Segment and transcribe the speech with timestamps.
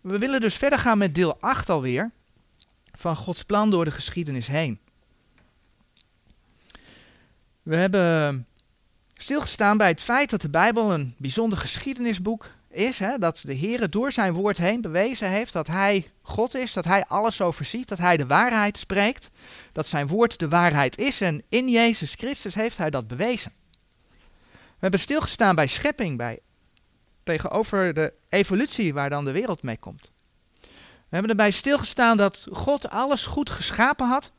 [0.00, 2.10] We willen dus verder gaan met deel 8 alweer
[2.92, 4.78] van Gods plan door de geschiedenis heen.
[7.62, 8.46] We hebben
[9.14, 12.98] stilgestaan bij het feit dat de Bijbel een bijzonder geschiedenisboek is.
[12.98, 16.84] Hè, dat de Heer door zijn woord heen bewezen heeft dat Hij God is, dat
[16.84, 19.30] Hij alles overziet, dat Hij de waarheid spreekt,
[19.72, 23.52] dat zijn woord de waarheid is en in Jezus Christus heeft Hij dat bewezen.
[24.50, 26.38] We hebben stilgestaan bij schepping, bij
[27.30, 30.12] tegenover de evolutie waar dan de wereld mee komt.
[30.60, 34.32] We hebben erbij stilgestaan dat God alles goed geschapen had.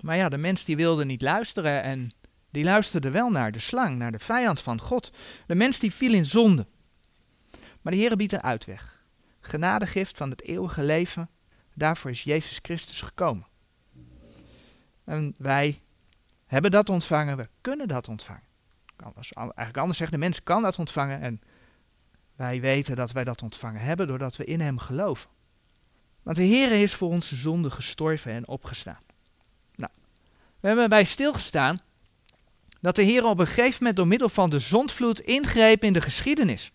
[0.00, 2.14] Maar ja, de mens die wilde niet luisteren en
[2.50, 5.12] die luisterde wel naar de slang, naar de vijand van God.
[5.46, 6.66] De mens die viel in zonde.
[7.82, 9.04] Maar de Heer biedt een uitweg.
[9.40, 11.30] Genadegift van het eeuwige leven.
[11.74, 13.46] Daarvoor is Jezus Christus gekomen.
[15.04, 15.80] En wij
[16.46, 18.42] hebben dat ontvangen, we kunnen dat ontvangen.
[19.34, 21.40] Eigenlijk anders zeggen, de mens kan dat ontvangen en
[22.36, 25.30] wij weten dat wij dat ontvangen hebben doordat we in Hem geloven.
[26.22, 28.98] Want de Heer is voor onze zonde gestorven en opgestaan.
[29.74, 29.92] Nou,
[30.60, 31.78] we hebben bij stilgestaan
[32.80, 36.00] dat de Heer op een gegeven moment door middel van de zondvloed ingreep in de
[36.00, 36.72] geschiedenis.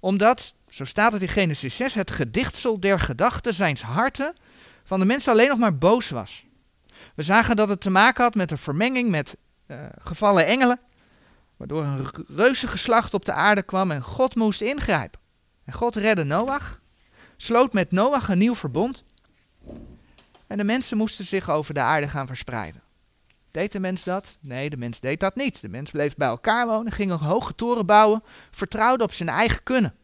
[0.00, 4.34] Omdat, zo staat het in Genesis 6, het gedichtsel der gedachten zijns harten
[4.84, 6.44] van de mensen alleen nog maar boos was.
[7.14, 10.80] We zagen dat het te maken had met een vermenging met uh, gevallen engelen,
[11.62, 15.20] waardoor een reuze geslacht op de aarde kwam en God moest ingrijpen.
[15.64, 16.80] En God redde Noach
[17.36, 19.04] sloot met Noach een nieuw verbond.
[20.46, 22.82] En de mensen moesten zich over de aarde gaan verspreiden.
[23.50, 24.38] Deed de mens dat?
[24.40, 25.60] Nee, de mens deed dat niet.
[25.60, 29.62] De mens bleef bij elkaar wonen, ging een hoge toren bouwen, vertrouwde op zijn eigen
[29.62, 29.94] kunnen.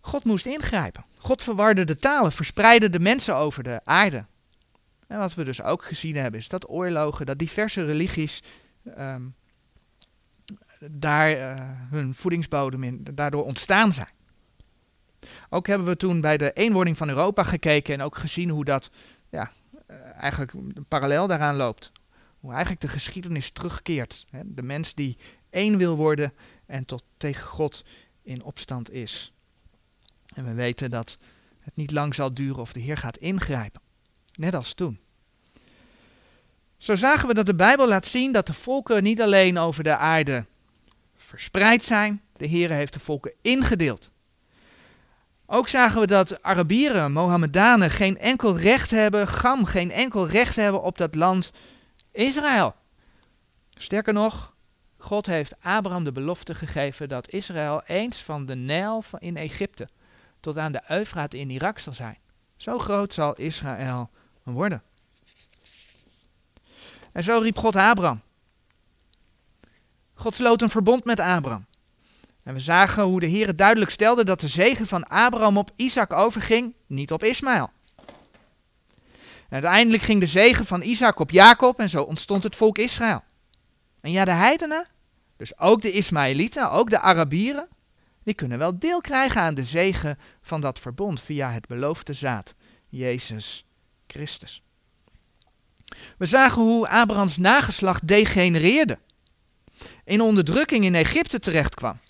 [0.00, 1.04] God moest ingrijpen.
[1.18, 4.26] God verwarde de talen, verspreidde de mensen over de aarde.
[5.06, 8.42] En wat we dus ook gezien hebben, is dat oorlogen, dat diverse religies
[8.84, 9.22] ehm,
[10.90, 11.54] daar uh,
[11.90, 14.10] hun voedingsbodem in, daardoor ontstaan zijn.
[15.48, 18.90] Ook hebben we toen bij de eenwording van Europa gekeken en ook gezien hoe dat
[19.30, 19.50] ja,
[19.86, 20.52] eh, eigenlijk
[20.88, 21.92] parallel daaraan loopt.
[22.38, 24.26] Hoe eigenlijk de geschiedenis terugkeert.
[24.44, 25.18] De mens die
[25.50, 26.32] één wil worden
[26.66, 27.84] en tot tegen God
[28.22, 29.32] in opstand is.
[30.34, 31.16] En we weten dat
[31.60, 33.80] het niet lang zal duren of de Heer gaat ingrijpen.
[34.34, 35.00] Net als toen.
[36.76, 39.96] Zo zagen we dat de Bijbel laat zien dat de volken niet alleen over de
[39.96, 40.46] aarde
[41.32, 42.22] verspreid zijn.
[42.36, 44.10] De Heer heeft de volken ingedeeld.
[45.46, 50.82] Ook zagen we dat Arabieren, Mohammedanen, geen enkel recht hebben, Gam geen enkel recht hebben
[50.82, 51.52] op dat land
[52.10, 52.74] Israël.
[53.74, 54.54] Sterker nog,
[54.96, 59.88] God heeft Abraham de belofte gegeven dat Israël eens van de Nijl in Egypte
[60.40, 62.18] tot aan de Eufraat in Irak zal zijn.
[62.56, 64.10] Zo groot zal Israël
[64.42, 64.82] worden.
[67.12, 68.22] En zo riep God Abraham.
[70.22, 71.66] God sloot een verbond met Abraham.
[72.42, 76.12] En we zagen hoe de Heer duidelijk stelde dat de zegen van Abraham op Isaac
[76.12, 77.70] overging, niet op Ismaël.
[79.48, 83.22] En uiteindelijk ging de zegen van Isaac op Jacob en zo ontstond het volk Israël.
[84.00, 84.88] En ja, de heidenen,
[85.36, 87.68] dus ook de Ismaëlieten, ook de Arabieren,
[88.24, 92.54] die kunnen wel deel krijgen aan de zegen van dat verbond via het beloofde zaad,
[92.88, 93.66] Jezus
[94.06, 94.62] Christus.
[96.18, 98.98] We zagen hoe Abrahams nageslacht degenereerde,
[100.04, 102.00] in onderdrukking in Egypte terechtkwam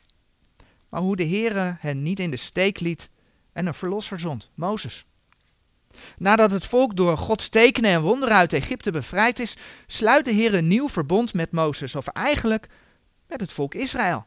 [0.92, 3.10] maar hoe de Heere hen niet in de steek liet
[3.52, 5.04] en een verlosser zond, Mozes.
[6.16, 10.54] Nadat het volk door Gods tekenen en wonderen uit Egypte bevrijd is, sluit de Heer
[10.54, 12.68] een nieuw verbond met Mozes, of eigenlijk
[13.26, 14.26] met het volk Israël.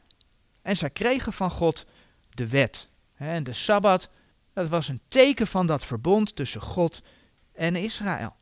[0.62, 1.86] En zij kregen van God
[2.30, 2.88] de wet.
[3.16, 4.08] En de Sabbat,
[4.52, 7.00] dat was een teken van dat verbond tussen God
[7.52, 8.36] en Israël.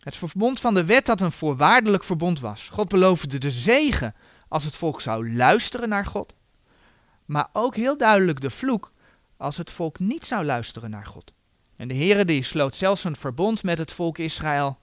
[0.00, 2.68] Het verbond van de wet dat een voorwaardelijk verbond was.
[2.68, 4.14] God beloofde de zegen
[4.48, 6.36] als het volk zou luisteren naar God
[7.28, 8.92] maar ook heel duidelijk de vloek
[9.36, 11.32] als het volk niet zou luisteren naar God.
[11.76, 14.78] En de Heere die sloot zelfs een verbond met het volk Israël,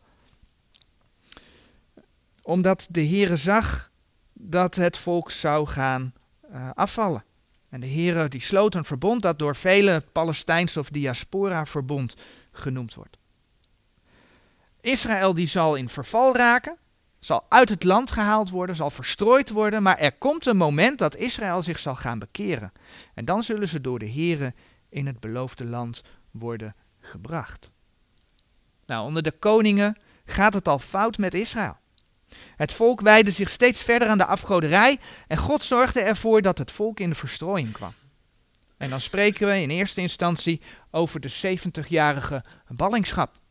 [2.42, 3.92] omdat de Heere zag
[4.34, 6.14] dat het volk zou gaan
[6.52, 7.24] uh, afvallen.
[7.70, 12.16] En de Heere die sloot een verbond dat door velen het Palestijnse of diaspora-verbond
[12.52, 13.18] genoemd wordt.
[14.80, 16.78] Israël die zal in verval raken,
[17.26, 21.16] zal uit het land gehaald worden, zal verstrooid worden, maar er komt een moment dat
[21.16, 22.72] Israël zich zal gaan bekeren.
[23.14, 24.56] En dan zullen ze door de Heren
[24.90, 27.72] in het beloofde land worden gebracht.
[28.86, 31.78] Nou, onder de koningen gaat het al fout met Israël.
[32.56, 36.72] Het volk wijde zich steeds verder aan de afgoderij en God zorgde ervoor dat het
[36.72, 37.94] volk in de verstrooiing kwam.
[38.78, 40.62] En dan spreken we in eerste instantie
[40.92, 43.44] over de 70-jarige ballingschap.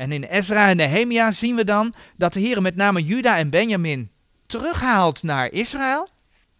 [0.00, 3.50] En in Ezra en Nehemia zien we dan dat de Heer met name Juda en
[3.50, 4.10] Benjamin
[4.46, 6.08] terughaalt naar Israël,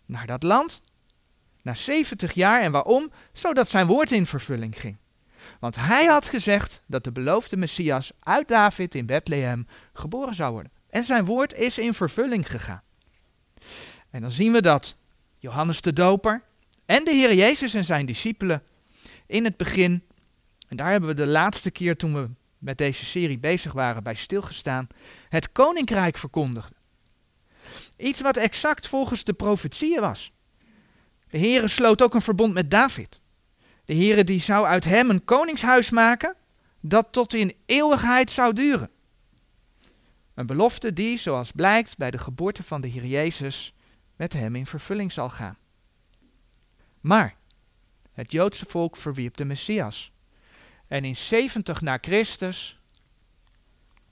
[0.07, 0.81] naar dat land,
[1.63, 3.11] Na 70 jaar en waarom?
[3.33, 4.97] Zodat zijn woord in vervulling ging.
[5.61, 10.73] Want hij had gezegd dat de beloofde Messias uit David in Bethlehem geboren zou worden.
[10.91, 12.83] En zijn woord is in vervulling gegaan.
[14.11, 14.97] En dan zien we dat
[15.39, 16.43] Johannes de Doper
[16.87, 18.63] en de Heer Jezus en zijn discipelen
[19.27, 20.03] in het begin,
[20.69, 22.29] en daar hebben we de laatste keer toen we
[22.61, 24.87] met deze serie bezig waren bij stilgestaan,
[25.29, 26.77] het koninkrijk verkondigden.
[27.97, 30.33] Iets wat exact volgens de profetieën was.
[31.29, 33.21] De Heere sloot ook een verbond met David.
[33.85, 36.37] De Heere die zou uit hem een koningshuis maken
[36.81, 38.91] dat tot in eeuwigheid zou duren.
[40.35, 43.75] Een belofte die, zoals blijkt bij de geboorte van de Heer Jezus,
[44.17, 45.59] met hem in vervulling zal gaan.
[47.01, 47.37] Maar
[48.13, 50.13] het Joodse volk verwierp de Messias.
[50.91, 52.81] En in 70 na Christus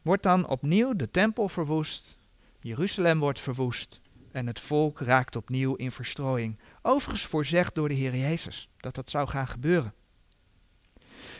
[0.02, 2.18] wordt dan opnieuw de tempel verwoest,
[2.60, 4.00] Jeruzalem wordt verwoest
[4.32, 6.58] en het volk raakt opnieuw in verstrooiing.
[6.82, 9.94] Overigens voorzegd door de Heer Jezus dat dat zou gaan gebeuren.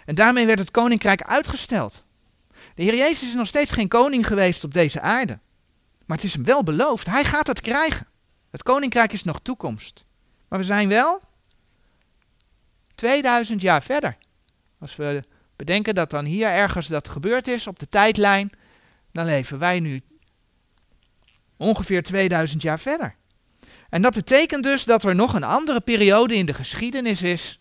[0.05, 2.05] En daarmee werd het koninkrijk uitgesteld.
[2.75, 5.38] De Heer Jezus is nog steeds geen koning geweest op deze aarde.
[6.06, 7.06] Maar het is hem wel beloofd.
[7.06, 8.06] Hij gaat het krijgen.
[8.50, 10.05] Het koninkrijk is nog toekomst.
[10.49, 11.23] Maar we zijn wel
[12.94, 14.17] 2000 jaar verder.
[14.78, 15.22] Als we
[15.56, 18.50] bedenken dat dan hier ergens dat gebeurd is op de tijdlijn,
[19.12, 20.00] dan leven wij nu
[21.56, 23.16] ongeveer 2000 jaar verder.
[23.88, 27.60] En dat betekent dus dat er nog een andere periode in de geschiedenis is.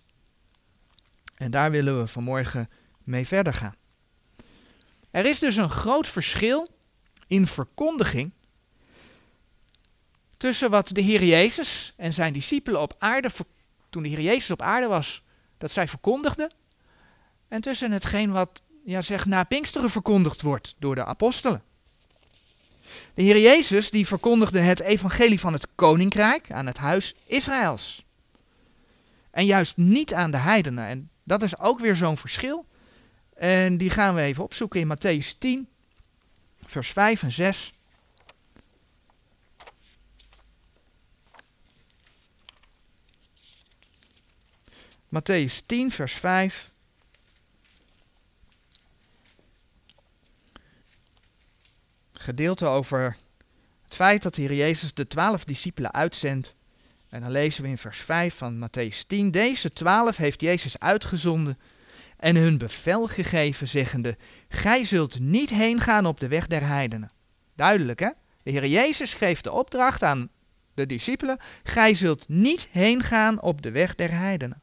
[1.36, 2.70] En daar willen we vanmorgen
[3.04, 3.76] mee verder gaan.
[5.12, 6.68] Er is dus een groot verschil
[7.28, 8.32] in verkondiging
[10.38, 13.30] tussen wat de Heer Jezus en zijn discipelen op aarde,
[13.90, 15.24] toen de Heer Jezus op aarde was,
[15.58, 16.54] dat zij verkondigden,
[17.48, 21.64] en tussen hetgeen wat ja, zeg, na Pinksteren verkondigd wordt door de apostelen.
[23.14, 28.06] De Heer Jezus die verkondigde het evangelie van het koninkrijk aan het huis Israëls.
[29.32, 30.88] En juist niet aan de heidenen.
[30.88, 32.66] En dat is ook weer zo'n verschil.
[33.36, 35.68] En die gaan we even opzoeken in Matthäus 10,
[36.66, 37.74] vers 5 en 6.
[45.10, 46.72] Matthäus 10, vers 5.
[52.28, 53.18] Gedeelte over
[53.84, 56.56] het feit dat de Heer Jezus de twaalf discipelen uitzendt.
[57.10, 59.32] En dan lezen we in vers 5 van Matthäus 10.
[59.32, 61.60] Deze twaalf heeft Jezus uitgezonden
[62.18, 64.18] en hun bevel gegeven, zeggende:
[64.50, 67.12] Gij zult niet heen gaan op de weg der heidenen.
[67.56, 68.10] Duidelijk hè?
[68.44, 70.30] De Heer Jezus geeft de opdracht aan
[70.74, 74.62] de discipelen: Gij zult niet heen gaan op de weg der heidenen.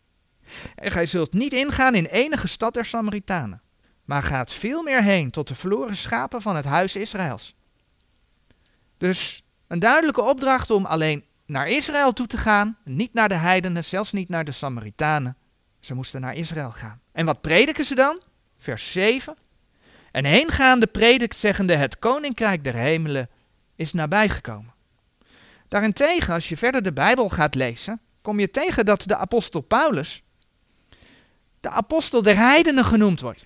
[0.74, 3.62] En gij zult niet ingaan in enige stad der Samaritanen,
[4.04, 7.54] maar gaat veel meer heen tot de verloren schapen van het huis Israëls.
[8.98, 13.84] Dus een duidelijke opdracht om alleen naar Israël toe te gaan, niet naar de heidenen,
[13.84, 15.36] zelfs niet naar de Samaritanen.
[15.80, 17.00] Ze moesten naar Israël gaan.
[17.12, 18.20] En wat prediken ze dan?
[18.58, 19.36] Vers 7.
[20.10, 23.30] En heengaande predikt zeggende het koninkrijk der hemelen
[23.76, 24.72] is nabijgekomen.
[25.68, 30.22] Daarentegen, als je verder de Bijbel gaat lezen, kom je tegen dat de apostel Paulus
[31.64, 33.44] de apostel der heidenen genoemd wordt.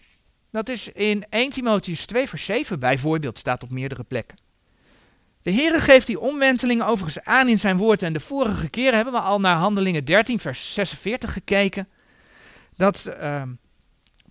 [0.50, 4.38] Dat is in 1 Timotheus 2 vers 7 bijvoorbeeld, staat op meerdere plekken.
[5.42, 8.02] De Heere geeft die omwenteling overigens aan in zijn woord.
[8.02, 11.88] En de vorige keer hebben we al naar Handelingen 13 vers 46 gekeken.
[12.76, 13.42] Dat uh,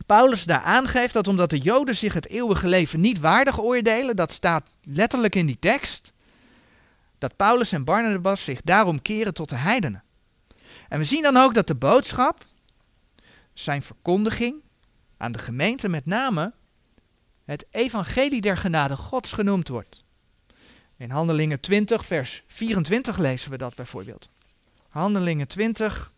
[0.06, 4.32] Paulus daar aangeeft dat omdat de Joden zich het eeuwige leven niet waardig oordelen, dat
[4.32, 6.12] staat letterlijk in die tekst,
[7.18, 10.04] dat Paulus en Barnabas zich daarom keren tot de heidenen.
[10.90, 12.46] En we zien dan ook dat de boodschap,
[13.54, 14.62] zijn verkondiging
[15.18, 16.54] aan de gemeente met name
[17.46, 20.04] het evangelie der genade Gods genoemd wordt.
[20.98, 24.30] In Handelingen 20, vers 24 lezen we dat bijvoorbeeld.
[24.90, 26.12] Handelingen 20,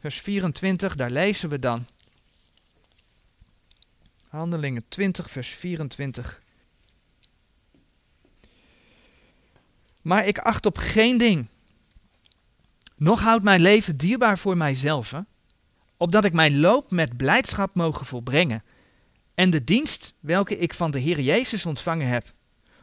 [0.00, 1.86] vers 24, daar lezen we dan.
[4.28, 6.42] Handelingen 20, vers 24.
[10.02, 11.48] Maar ik acht op geen ding
[12.96, 15.14] nog houdt mijn leven dierbaar voor mijzelf,
[15.96, 18.64] opdat ik mijn loop met blijdschap mogen volbrengen
[19.34, 22.32] en de dienst welke ik van de Heer Jezus ontvangen heb,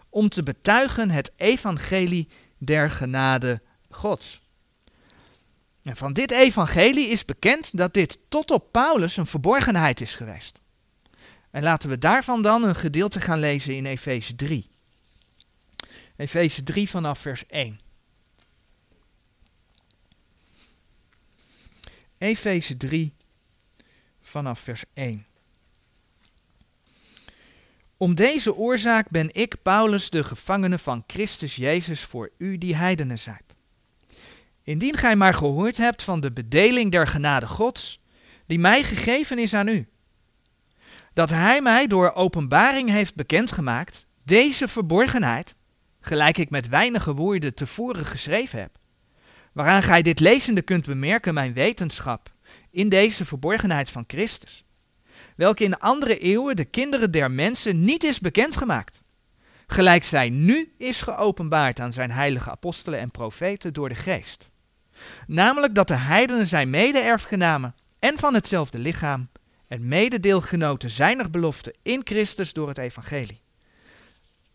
[0.10, 2.27] om te betuigen het evangelie
[2.58, 4.41] der genade Gods.
[5.84, 10.62] En van dit evangelie is bekend dat dit tot op Paulus een verborgenheid is geweest.
[11.51, 14.70] En laten we daarvan dan een gedeelte gaan lezen in Efeze 3.
[16.15, 17.79] Efeze 3 vanaf vers 1.
[22.24, 23.13] Efeze 3
[24.22, 25.25] vanaf vers 1.
[27.98, 33.20] Om deze oorzaak ben ik, Paulus, de gevangene van Christus Jezus voor u die heidenen
[33.20, 33.56] zijt.
[34.62, 38.01] Indien gij maar gehoord hebt van de bedeling der genade Gods,
[38.46, 39.88] die mij gegeven is aan u.
[41.13, 45.56] Dat hij mij door openbaring heeft bekendgemaakt, deze verborgenheid,
[46.00, 48.82] gelijk ik met weinige woorden tevoren geschreven heb,
[49.53, 52.31] waaraan gij dit lezende kunt bemerken mijn wetenschap
[52.72, 54.65] in deze verborgenheid van Christus,
[55.36, 59.01] welke in andere eeuwen de kinderen der mensen niet is bekendgemaakt,
[59.67, 64.51] gelijk zij nu is geopenbaard aan zijn heilige apostelen en profeten door de geest.
[65.27, 69.29] Namelijk dat de heidenen zijn mede-erfgenamen en van hetzelfde lichaam
[69.67, 73.41] en mededeelgenoten zijner belofte in Christus door het evangelie,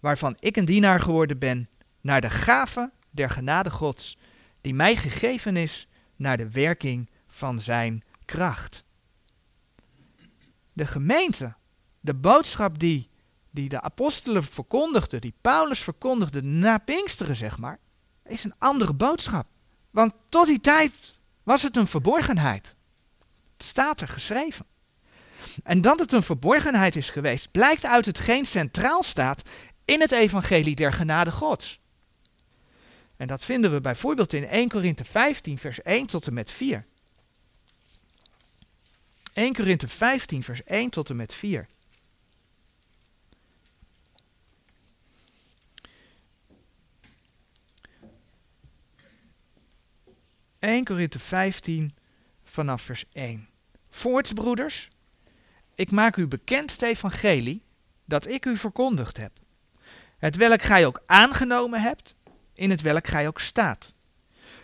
[0.01, 1.69] waarvan ik een dienaar geworden ben
[2.01, 4.18] naar de gave der genade Gods,
[4.69, 8.85] die mij gegeven is naar de werking van zijn kracht.
[10.73, 11.55] De gemeente,
[12.01, 13.09] de boodschap die,
[13.51, 17.79] die de apostelen verkondigden, die Paulus verkondigde na Pinksteren, zeg maar,
[18.25, 19.47] is een andere boodschap.
[19.91, 22.77] Want tot die tijd was het een verborgenheid.
[23.53, 24.67] Het staat er geschreven.
[25.63, 29.43] En dat het een verborgenheid is geweest, blijkt uit hetgeen centraal staat
[29.85, 31.81] in het evangelie der genade Gods.
[33.19, 36.87] En dat vinden we bijvoorbeeld in 1 Korinthe 15, vers 1 tot en met 4.
[39.33, 41.67] 1 Korinthe 15, vers 1 tot en met 4.
[50.59, 51.95] 1 Korinthe 15
[52.45, 53.49] vanaf vers 1.
[53.91, 54.89] Voorts, broeders,
[55.75, 57.63] ik maak u bekend het evangelie
[58.05, 59.33] dat ik u verkondigd heb.
[60.19, 62.15] Het welk gij ook aangenomen hebt,
[62.59, 63.95] in het welk gij ook staat.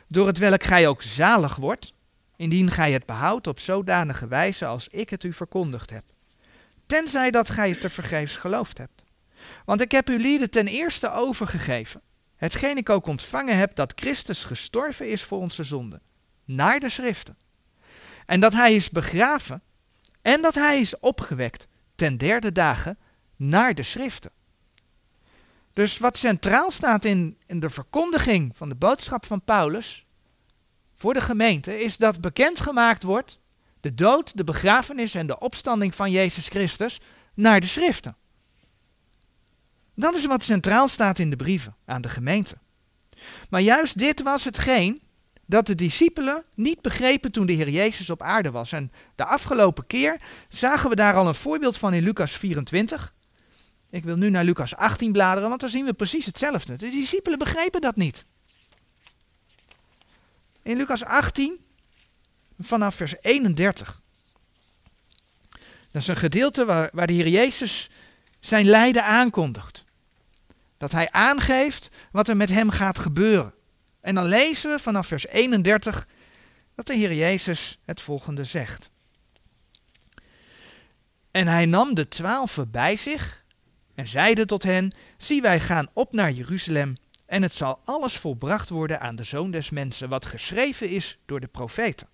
[0.09, 1.93] Door het welk gij ook zalig wordt,
[2.37, 6.05] indien gij het behoudt op zodanige wijze als ik het u verkondigd heb.
[6.87, 9.03] Tenzij dat gij het te vergeefs geloofd hebt.
[9.65, 12.01] Want ik heb u lieden ten eerste overgegeven
[12.37, 16.01] Hetgeen ik ook ontvangen heb dat Christus gestorven is voor onze zonden,
[16.45, 17.37] naar de schriften.
[18.27, 19.63] En dat hij is begraven
[20.23, 22.99] en dat hij is opgewekt ten derde dagen
[23.37, 24.31] naar de schriften.
[25.75, 30.07] Dus wat centraal staat in, in de verkondiging van de boodschap van Paulus
[30.97, 33.41] voor de gemeente is dat bekendgemaakt wordt
[33.81, 37.01] de dood, de begrafenis en de opstanding van Jezus Christus
[37.35, 38.17] naar de schriften.
[39.95, 42.59] Dat is wat centraal staat in de brieven aan de gemeente.
[43.51, 45.03] Maar juist dit was hetgeen
[45.47, 48.73] dat de discipelen niet begrepen toen de Heer Jezus op aarde was.
[48.73, 53.15] En de afgelopen keer zagen we daar al een voorbeeld van in Lucas 24.
[53.95, 56.77] Ik wil nu naar Lucas 18 bladeren, want daar zien we precies hetzelfde.
[56.77, 58.25] De discipelen begrepen dat niet.
[60.63, 61.61] In Lucas 18,
[62.61, 64.01] vanaf vers 31.
[65.91, 67.91] Dat is een gedeelte waar, waar de Heer Jezus
[68.41, 69.85] zijn lijden aankondigt.
[70.77, 73.55] Dat hij aangeeft wat er met hem gaat gebeuren.
[74.01, 76.07] En dan lezen we vanaf vers 31
[76.75, 78.91] dat de Heer Jezus het volgende zegt.
[81.31, 83.43] En hij nam de twaalfen bij zich
[83.95, 86.97] en zeide tot hen, zie wij gaan op naar Jeruzalem
[87.27, 91.41] en het zal alles volbracht worden aan de Zoon des Mensen, wat geschreven is door
[91.41, 92.09] de profeten.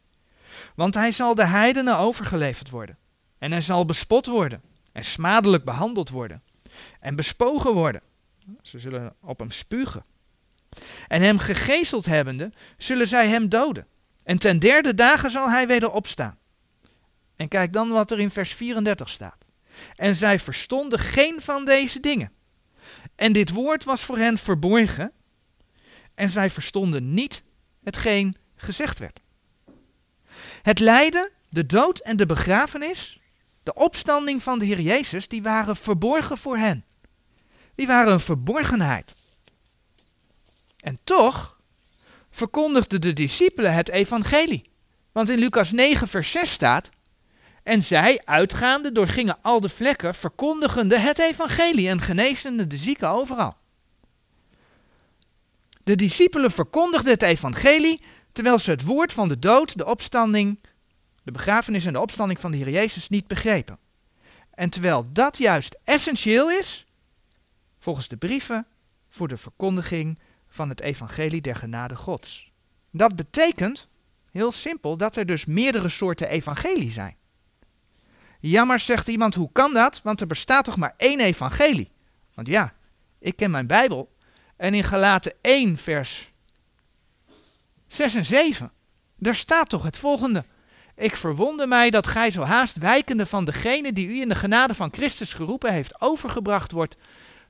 [0.75, 2.99] Want hij zal de heidenen overgeleverd worden
[3.39, 6.43] en hij zal bespot worden en smadelijk behandeld worden
[7.01, 8.03] en bespogen worden.
[8.63, 10.05] Ze zullen op hem spugen.
[11.09, 13.87] En hem gegezeld hebbende, zullen zij hem doden.
[14.23, 16.39] En ten derde dagen zal hij weder opstaan.
[17.37, 19.40] En kijk dan wat er in vers 34 staat.
[19.95, 22.33] En zij verstonden geen van deze dingen.
[23.17, 25.13] En dit woord was voor hen verborgen.
[26.15, 27.43] En zij verstonden niet
[27.85, 29.21] hetgeen gezegd werd.
[30.63, 33.21] Het lijden, de dood en de begrafenis
[33.63, 36.85] de opstanding van de Heer Jezus, die waren verborgen voor hen.
[37.75, 39.15] Die waren een verborgenheid.
[40.77, 41.59] En toch
[42.31, 44.71] verkondigden de discipelen het evangelie.
[45.13, 46.91] Want in Lucas 9, vers 6 staat,
[47.63, 53.57] en zij, uitgaande, doorgingen al de vlekken, verkondigende het evangelie en genezende de zieken overal.
[55.85, 58.03] De discipelen verkondigden het evangelie,
[58.33, 60.59] terwijl ze het woord van de dood, de opstanding
[61.23, 63.79] de begrafenis en de opstanding van de Heer Jezus niet begrepen.
[64.51, 66.87] En terwijl dat juist essentieel is,
[67.79, 68.67] volgens de brieven,
[69.09, 72.53] voor de verkondiging van het evangelie der genade Gods.
[72.91, 73.89] Dat betekent,
[74.31, 77.17] heel simpel, dat er dus meerdere soorten evangelie zijn.
[78.41, 80.01] Jammer zegt iemand, hoe kan dat?
[80.03, 81.91] Want er bestaat toch maar één evangelie?
[82.35, 82.73] Want ja,
[83.19, 84.13] ik ken mijn Bijbel
[84.57, 86.33] en in Galaten 1 vers
[87.87, 88.73] 6 en 7,
[89.17, 90.45] daar staat toch het volgende.
[90.97, 94.75] Ik verwonder mij dat gij zo haast wijkende van degene die u in de genade
[94.75, 96.97] van Christus geroepen heeft overgebracht wordt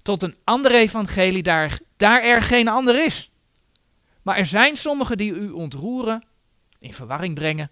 [0.02, 3.30] tot een ander evangelie daar, daar er geen ander is.
[4.22, 6.26] Maar er zijn sommigen die u ontroeren,
[6.78, 7.70] in verwarring brengen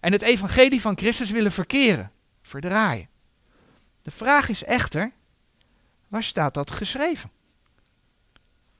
[0.00, 2.10] en het evangelie van Christus willen verkeren,
[2.46, 3.08] verdraaien.
[4.02, 5.12] De vraag is echter,
[6.08, 7.30] waar staat dat geschreven?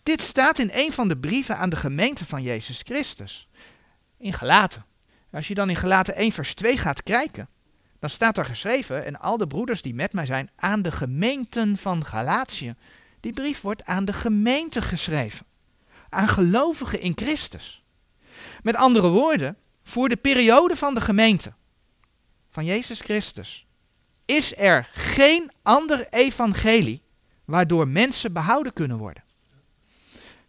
[0.03, 3.49] Dit staat in een van de brieven aan de gemeente van Jezus Christus,
[4.19, 4.85] in Galaten.
[5.33, 7.49] Als je dan in Galaten 1 vers 2 gaat kijken,
[7.99, 11.77] dan staat er geschreven, en al de broeders die met mij zijn, aan de gemeenten
[11.77, 12.75] van Galatië.
[13.21, 15.47] Die brief wordt aan de gemeente geschreven.
[16.09, 17.85] Aan gelovigen in Christus.
[18.63, 21.53] Met andere woorden, voor de periode van de gemeente
[22.57, 23.67] van Jezus Christus
[24.25, 27.03] is er geen ander evangelie
[27.45, 29.23] waardoor mensen behouden kunnen worden.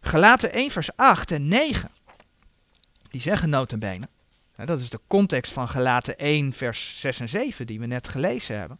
[0.00, 1.90] Gelaten 1 vers 8 en 9,
[3.10, 4.08] die zeggen notabene,
[4.56, 8.58] dat is de context van Gelaten 1 vers 6 en 7 die we net gelezen
[8.58, 8.78] hebben.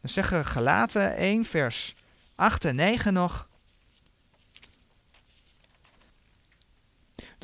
[0.00, 1.94] Dan zeggen Gelaten 1 vers
[2.34, 3.48] 8 en 9 nog,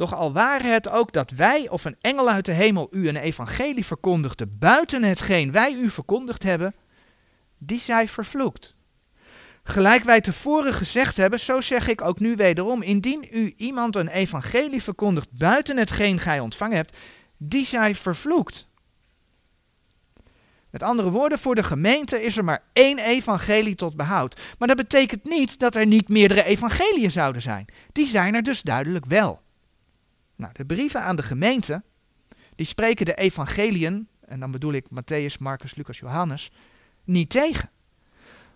[0.00, 3.16] Doch al ware het ook dat wij of een engel uit de hemel u een
[3.16, 6.75] evangelie verkondigde buiten hetgeen wij u verkondigd hebben,
[7.59, 8.76] die zij vervloekt.
[9.62, 14.09] Gelijk wij tevoren gezegd hebben, zo zeg ik ook nu wederom, indien u iemand een
[14.09, 16.97] evangelie verkondigt buiten hetgeen gij ontvangen hebt,
[17.37, 18.69] die zij vervloekt.
[20.71, 24.40] Met andere woorden, voor de gemeente is er maar één evangelie tot behoud.
[24.59, 27.66] Maar dat betekent niet dat er niet meerdere evangeliën zouden zijn.
[27.92, 29.40] Die zijn er dus duidelijk wel.
[30.40, 31.82] Nou, de brieven aan de gemeente,
[32.54, 36.50] die spreken de evangeliën, en dan bedoel ik Matthäus, Marcus, Lucas, Johannes,
[37.04, 37.70] niet tegen.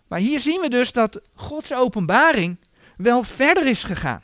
[0.09, 2.59] Maar hier zien we dus dat Gods openbaring
[2.97, 4.23] wel verder is gegaan.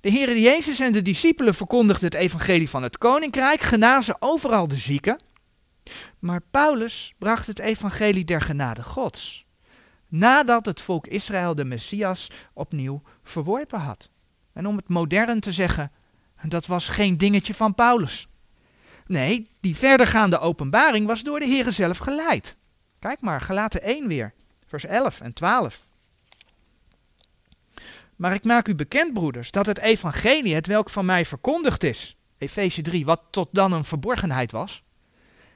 [0.00, 4.76] De Heer Jezus en de discipelen verkondigden het evangelie van het koninkrijk, genazen overal de
[4.76, 5.24] zieken.
[6.18, 9.46] Maar Paulus bracht het evangelie der genade Gods,
[10.08, 14.10] nadat het volk Israël de Messias opnieuw verworpen had.
[14.52, 15.92] En om het modern te zeggen,
[16.48, 18.28] dat was geen dingetje van Paulus.
[19.06, 22.56] Nee, die verdergaande openbaring was door de Heer zelf geleid.
[22.98, 24.32] Kijk maar, gelaten 1 weer,
[24.66, 25.86] vers 11 en 12.
[28.16, 32.16] Maar ik maak u bekend, broeders, dat het evangelie, het welk van mij verkondigd is,
[32.38, 34.82] Efeze 3, wat tot dan een verborgenheid was,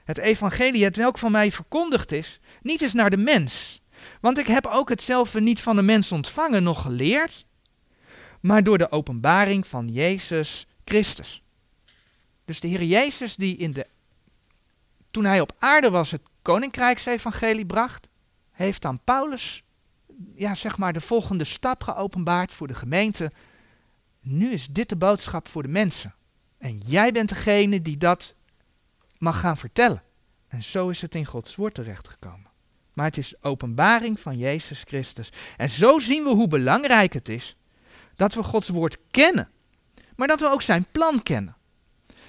[0.03, 3.81] het evangelie, het welk van mij verkondigd is, niet is naar de mens.
[4.21, 7.45] Want ik heb ook hetzelfde niet van de mens ontvangen, nog geleerd,
[8.41, 11.43] maar door de openbaring van Jezus Christus.
[12.45, 13.87] Dus de Heer Jezus die in de,
[15.11, 18.07] toen hij op aarde was het koninkrijksevangelie bracht,
[18.51, 19.63] heeft dan Paulus
[20.35, 23.31] ja, zeg maar de volgende stap geopenbaard voor de gemeente.
[24.21, 26.15] Nu is dit de boodschap voor de mensen.
[26.57, 28.35] En jij bent degene die dat
[29.17, 30.03] mag gaan vertellen.
[30.47, 32.51] En zo is het in Gods woord terechtgekomen.
[32.93, 35.31] Maar het is openbaring van Jezus Christus.
[35.57, 37.55] En zo zien we hoe belangrijk het is
[38.15, 39.49] dat we Gods woord kennen
[40.17, 41.55] maar dat we ook zijn plan kennen.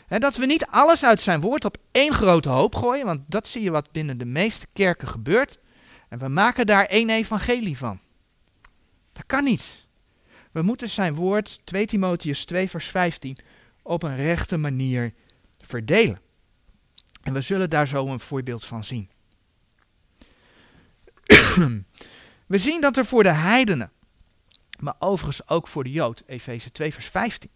[0.08, 3.48] En dat we niet alles uit zijn woord op één grote hoop gooien, want dat
[3.48, 5.58] zie je wat binnen de meeste kerken gebeurt.
[6.08, 8.00] En we maken daar één evangelie van.
[9.12, 9.86] Dat kan niet.
[10.52, 13.38] We moeten zijn woord, 2 Timotheus 2 vers 15,
[13.82, 15.14] op een rechte manier
[15.60, 16.20] verdelen.
[17.22, 19.10] En we zullen daar zo een voorbeeld van zien.
[22.46, 23.92] we zien dat er voor de heidenen,
[24.78, 27.50] maar overigens ook voor de Jood, Efeze 2 vers 15,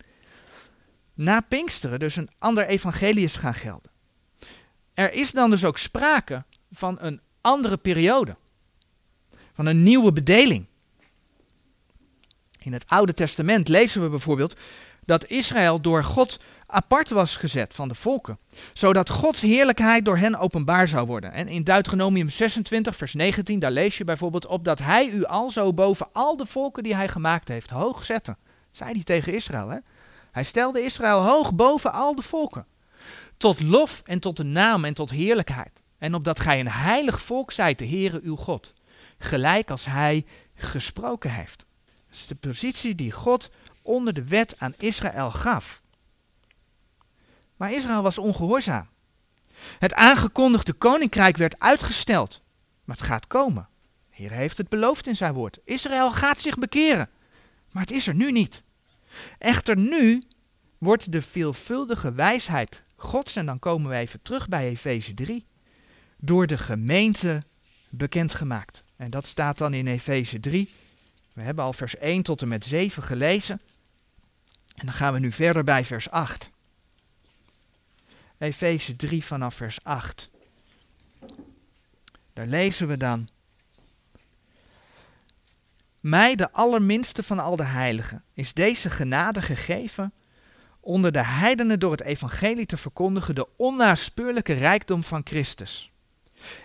[1.15, 3.91] na Pinksteren dus een ander evangelie is gaan gelden.
[4.95, 8.37] Er is dan dus ook sprake van een andere periode,
[9.55, 10.67] van een nieuwe bedeling.
[12.59, 14.57] In het Oude Testament lezen we bijvoorbeeld
[15.05, 18.39] dat Israël door God apart was gezet van de volken,
[18.73, 21.33] zodat Gods heerlijkheid door hen openbaar zou worden.
[21.33, 25.73] En in Deuteronomium 26, vers 19, daar lees je bijvoorbeeld op dat hij u alzo
[25.73, 28.37] boven al de volken die hij gemaakt heeft hoog zette.
[28.71, 29.79] Zei hij tegen Israël, hè?
[30.33, 32.67] Hij stelde Israël hoog boven al de volken.
[33.37, 35.83] Tot lof en tot de naam en tot heerlijkheid.
[35.99, 38.75] En opdat gij een heilig volk zijt, de Heere uw God.
[39.19, 41.67] Gelijk als hij gesproken heeft.
[42.07, 43.51] Dat is de positie die God
[43.83, 45.83] onder de wet aan Israël gaf.
[47.57, 48.89] Maar Israël was ongehoorzaam.
[49.79, 52.43] Het aangekondigde koninkrijk werd uitgesteld.
[52.85, 53.69] Maar het gaat komen.
[54.11, 55.59] De Heer heeft het beloofd in zijn woord.
[55.65, 57.11] Israël gaat zich bekeren.
[57.71, 58.63] Maar het is er nu niet.
[59.39, 60.23] Echter nu
[60.79, 65.47] wordt de veelvuldige wijsheid Gods, en dan komen we even terug bij Efeze 3,
[66.17, 67.43] door de gemeente
[67.91, 68.85] bekendgemaakt.
[68.97, 70.71] En dat staat dan in Efeze 3.
[71.33, 73.61] We hebben al vers 1 tot en met 7 gelezen.
[74.75, 76.51] En dan gaan we nu verder bij vers 8.
[78.39, 80.31] Efeze 3 vanaf vers 8.
[82.33, 83.29] Daar lezen we dan.
[86.03, 90.13] Mij, de allerminste van al de heiligen, is deze genade gegeven
[90.81, 95.93] onder de heidenen door het evangelie te verkondigen de onnaspeurlijke rijkdom van Christus.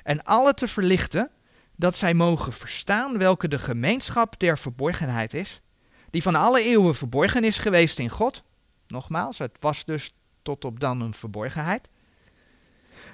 [0.03, 1.29] En alle te verlichten
[1.75, 5.61] dat zij mogen verstaan welke de gemeenschap der verborgenheid is,
[6.09, 8.43] die van alle eeuwen verborgen is geweest in God.
[8.87, 11.87] Nogmaals, het was dus tot op dan een verborgenheid.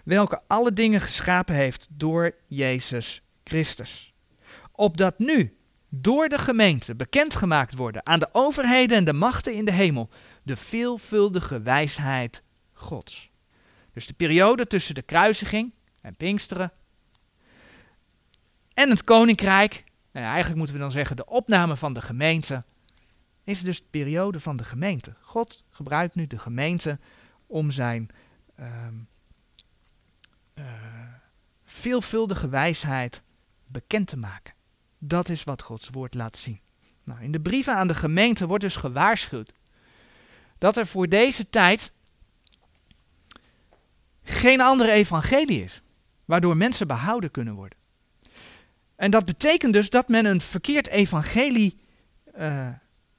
[0.03, 4.13] Welke alle dingen geschapen heeft door Jezus Christus.
[4.71, 5.57] Opdat nu
[5.95, 10.09] door de gemeente bekendgemaakt worden aan de overheden en de machten in de hemel
[10.43, 13.31] de veelvuldige wijsheid Gods.
[13.93, 16.71] Dus de periode tussen de kruisiging en Pinksteren
[18.73, 22.63] en het koninkrijk, nou ja, eigenlijk moeten we dan zeggen de opname van de gemeente,
[23.43, 25.13] is dus de periode van de gemeente.
[25.21, 26.99] God gebruikt nu de gemeente
[27.47, 28.09] om zijn
[28.55, 28.95] ehm,
[30.53, 30.65] eh,
[31.65, 33.23] veelvuldige wijsheid
[33.65, 34.53] bekend te maken.
[35.05, 36.59] Dat is wat Gods woord laat zien.
[37.03, 39.51] Nou, in de brieven aan de gemeente wordt dus gewaarschuwd
[40.57, 41.91] dat er voor deze tijd
[44.23, 45.81] geen andere evangelie is,
[46.25, 47.77] waardoor mensen behouden kunnen worden.
[48.95, 51.77] En dat betekent dus dat men een verkeerd evangelie
[52.37, 52.69] uh,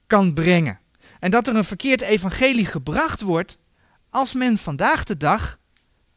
[0.07, 0.79] kan brengen.
[1.19, 3.57] En dat er een verkeerd evangelie gebracht wordt
[4.09, 5.59] als men vandaag de dag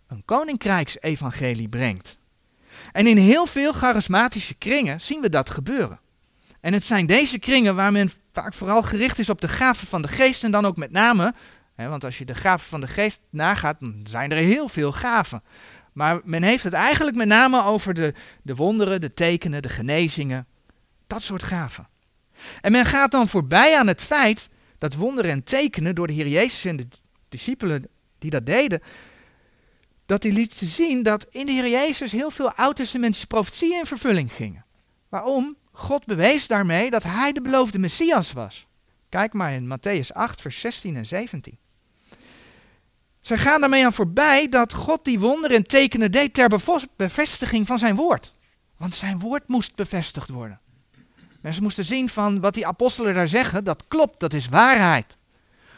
[0.07, 2.18] een koninkrijksevangelie brengt.
[2.93, 6.01] En in heel veel charismatische kringen zien we dat gebeuren.
[6.61, 10.03] En het zijn deze kringen waar men vaak vooral gericht is op de gaven van
[10.03, 11.35] de geest en dan ook met name,
[11.75, 14.93] hè, want als je de gaven van de geest nagaat, dan zijn er heel veel
[14.93, 15.43] gaven.
[15.93, 20.47] Maar men heeft het eigenlijk met name over de, de wonderen, de tekenen, de genezingen,
[21.07, 21.89] dat soort gaven.
[22.61, 24.49] En men gaat dan voorbij aan het feit
[24.79, 26.87] dat wonderen en tekenen door de Heer Jezus en de
[27.29, 28.81] discipelen die dat deden,
[30.09, 34.33] dat die lieten zien dat in de Heer Jezus heel veel oud-testamentische profetieën in vervulling
[34.33, 34.65] gingen.
[35.09, 35.57] Waarom?
[35.73, 38.67] God bewees daarmee dat hij de beloofde Messias was.
[39.09, 41.59] Kijk maar in Matthäus 8, vers 16 en 17.
[43.21, 46.61] Zij gaan daarmee aan voorbij dat God die wonderen en tekenen deed ter
[46.97, 48.33] bevestiging van zijn woord.
[48.77, 50.61] Want zijn woord moest bevestigd worden.
[51.41, 55.17] Mensen moesten zien van wat die apostelen daar zeggen, dat klopt, dat is waarheid.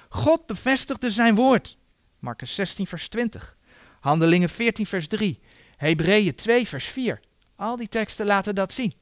[0.09, 1.79] God bevestigde zijn woord.
[2.19, 3.59] Marcus 16, vers 20.
[4.01, 5.41] Handelingen 14, vers 3.
[5.77, 7.21] Hebreeën 2, vers 4.
[7.57, 8.95] Al die teksten laten dat zien.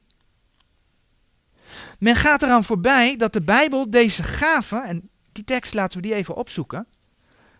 [1.99, 6.15] Men gaat eraan voorbij dat de Bijbel deze gaven, en die tekst laten we die
[6.15, 6.87] even opzoeken,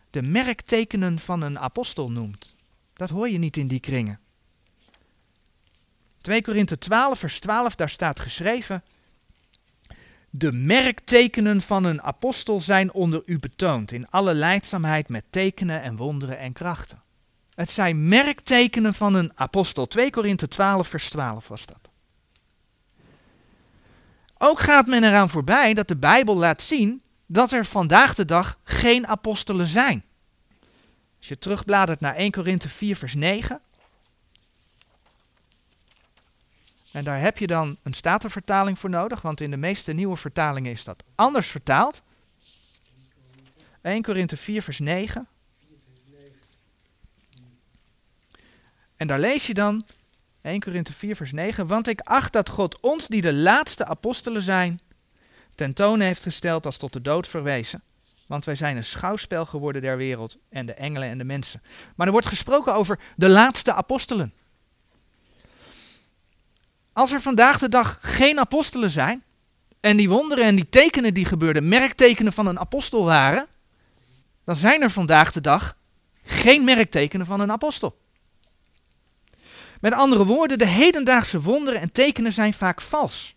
[0.09, 2.55] de merktekenen van een apostel noemt.
[2.93, 4.19] Dat hoor je niet in die kringen.
[6.21, 8.83] 2 Korinthe 12, vers 12, daar staat geschreven:
[10.29, 15.95] De merktekenen van een apostel zijn onder u betoond, in alle leidzaamheid met tekenen en
[15.95, 17.01] wonderen en krachten.
[17.59, 19.87] Het zijn merktekenen van een apostel.
[19.87, 21.89] 2 Korinthe 12, vers 12 was dat.
[24.37, 28.59] Ook gaat men eraan voorbij dat de Bijbel laat zien dat er vandaag de dag
[28.63, 30.03] geen apostelen zijn.
[31.17, 33.61] Als je terugbladert naar 1 Korinthe 4, vers 9.
[36.91, 40.71] En daar heb je dan een statenvertaling voor nodig, want in de meeste nieuwe vertalingen
[40.71, 42.01] is dat anders vertaald.
[43.81, 45.27] 1 Korinthe 4, vers 9.
[48.99, 49.85] En daar lees je dan
[50.41, 51.67] 1 Korinthe 4, vers 9.
[51.67, 54.79] Want ik acht dat God ons, die de laatste apostelen zijn,
[55.55, 57.83] tentoon heeft gesteld als tot de dood verwezen.
[58.27, 61.61] Want wij zijn een schouwspel geworden der wereld en de engelen en de mensen.
[61.95, 64.33] Maar er wordt gesproken over de laatste apostelen.
[66.93, 69.23] Als er vandaag de dag geen apostelen zijn,
[69.79, 73.47] en die wonderen en die tekenen die gebeurden merktekenen van een apostel waren,
[74.43, 75.77] dan zijn er vandaag de dag
[76.23, 77.97] geen merktekenen van een apostel.
[79.79, 83.35] Met andere woorden, de hedendaagse wonderen en tekenen zijn vaak vals.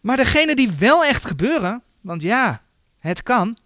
[0.00, 2.62] Maar degene die wel echt gebeuren, want ja,
[2.98, 3.56] het kan,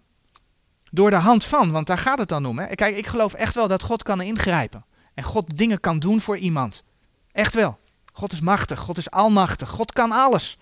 [0.91, 2.59] door de hand van, want daar gaat het dan om.
[2.59, 2.75] Hè.
[2.75, 4.85] Kijk, ik geloof echt wel dat God kan ingrijpen.
[5.13, 6.83] En God dingen kan doen voor iemand.
[7.31, 7.79] Echt wel.
[8.13, 10.57] God is machtig, God is almachtig, God kan alles.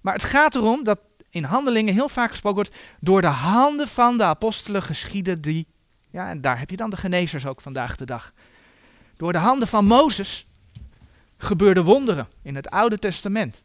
[0.00, 0.98] Maar het gaat erom dat
[1.30, 5.66] in handelingen heel vaak gesproken wordt, door de handen van de apostelen geschieden die,
[6.10, 8.32] ja, en daar heb je dan de genezers ook vandaag de dag.
[9.22, 10.46] Door de handen van Mozes
[11.36, 13.64] gebeurden wonderen in het Oude Testament.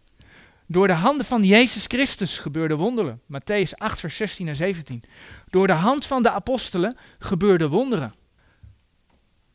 [0.68, 3.22] Door de handen van Jezus Christus gebeurden wonderen.
[3.32, 5.04] Matthäus 8, vers 16 en 17.
[5.50, 8.14] Door de hand van de apostelen gebeurden wonderen.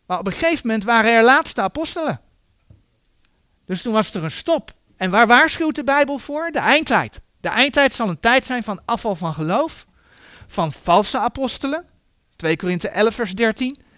[0.06, 2.20] Maar op een gegeven moment waren er laatste apostelen.
[3.64, 4.70] Dus toen was er een stop.
[4.96, 6.50] En waar waarschuwt de Bijbel voor?
[6.50, 7.20] De eindtijd.
[7.40, 9.86] De eindtijd zal een tijd zijn van afval van geloof,
[10.46, 11.84] van valse apostelen.
[12.36, 13.90] 2 Korinthe 11, vers 13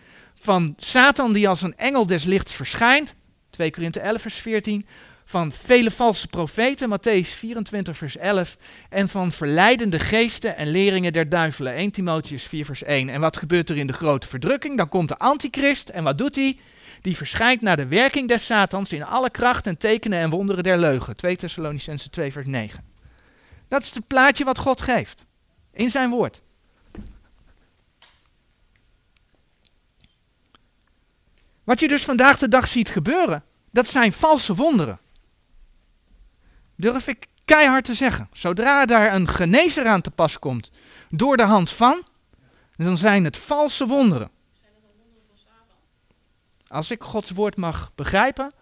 [0.44, 3.14] van Satan die als een engel des lichts verschijnt,
[3.50, 4.86] 2 Korinthe 11 vers 14,
[5.24, 8.56] van vele valse profeten, Matthäus 24, vers 11,
[8.88, 13.08] en van verleidende geesten en leringen der duivelen, 1 Timotheus 4, vers 1.
[13.08, 14.76] En wat gebeurt er in de grote verdrukking?
[14.76, 16.58] Dan komt de antichrist en wat doet hij?
[17.00, 20.78] Die verschijnt naar de werking des Satans in alle kracht en tekenen en wonderen der
[20.78, 22.84] leugen, 2 Thessalonicense 2, vers 9.
[23.68, 25.26] Dat is het plaatje wat God geeft
[25.72, 26.42] in zijn woord.
[31.64, 34.98] Wat je dus vandaag de dag ziet gebeuren, dat zijn valse wonderen.
[36.76, 38.28] Durf ik keihard te zeggen.
[38.32, 40.70] Zodra daar een genezer aan te pas komt
[41.10, 42.02] door de hand van,
[42.76, 44.30] dan zijn het valse wonderen.
[46.66, 48.52] Als ik Gods woord mag begrijpen,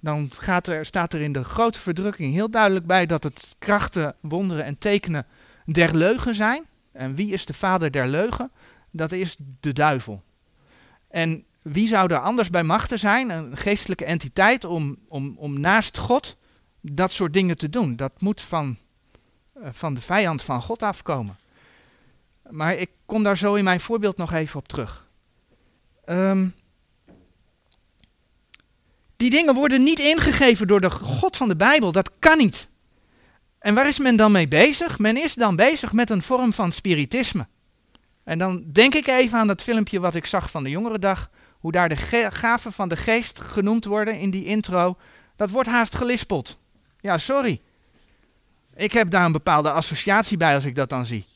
[0.00, 4.14] dan gaat er, staat er in de grote verdrukking heel duidelijk bij dat het krachten,
[4.20, 5.26] wonderen en tekenen
[5.64, 6.66] der leugen zijn.
[6.92, 8.50] En wie is de vader der leugen?
[8.90, 10.22] Dat is de duivel.
[11.08, 15.98] En wie zou er anders bij machten zijn, een geestelijke entiteit, om, om, om naast
[15.98, 16.36] God
[16.80, 17.96] dat soort dingen te doen?
[17.96, 18.76] Dat moet van,
[19.54, 21.36] eh, van de vijand van God afkomen.
[22.50, 25.06] Maar ik kom daar zo in mijn voorbeeld nog even op terug.
[26.06, 26.54] Um,
[29.16, 31.92] die dingen worden niet ingegeven door de God van de Bijbel.
[31.92, 32.68] Dat kan niet.
[33.58, 34.98] En waar is men dan mee bezig?
[34.98, 37.46] Men is dan bezig met een vorm van spiritisme.
[38.24, 41.30] En dan denk ik even aan dat filmpje wat ik zag van de jongerendag.
[41.58, 41.96] Hoe daar de
[42.30, 44.96] gaven van de geest genoemd worden in die intro.
[45.36, 46.58] Dat wordt haast gelispeld.
[47.00, 47.60] Ja, sorry.
[48.74, 51.26] Ik heb daar een bepaalde associatie bij als ik dat dan zie.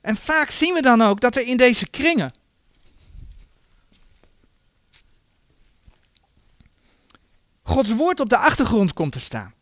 [0.00, 2.32] En vaak zien we dan ook dat er in deze kringen
[7.72, 9.54] Gods woord op de achtergrond komt te staan.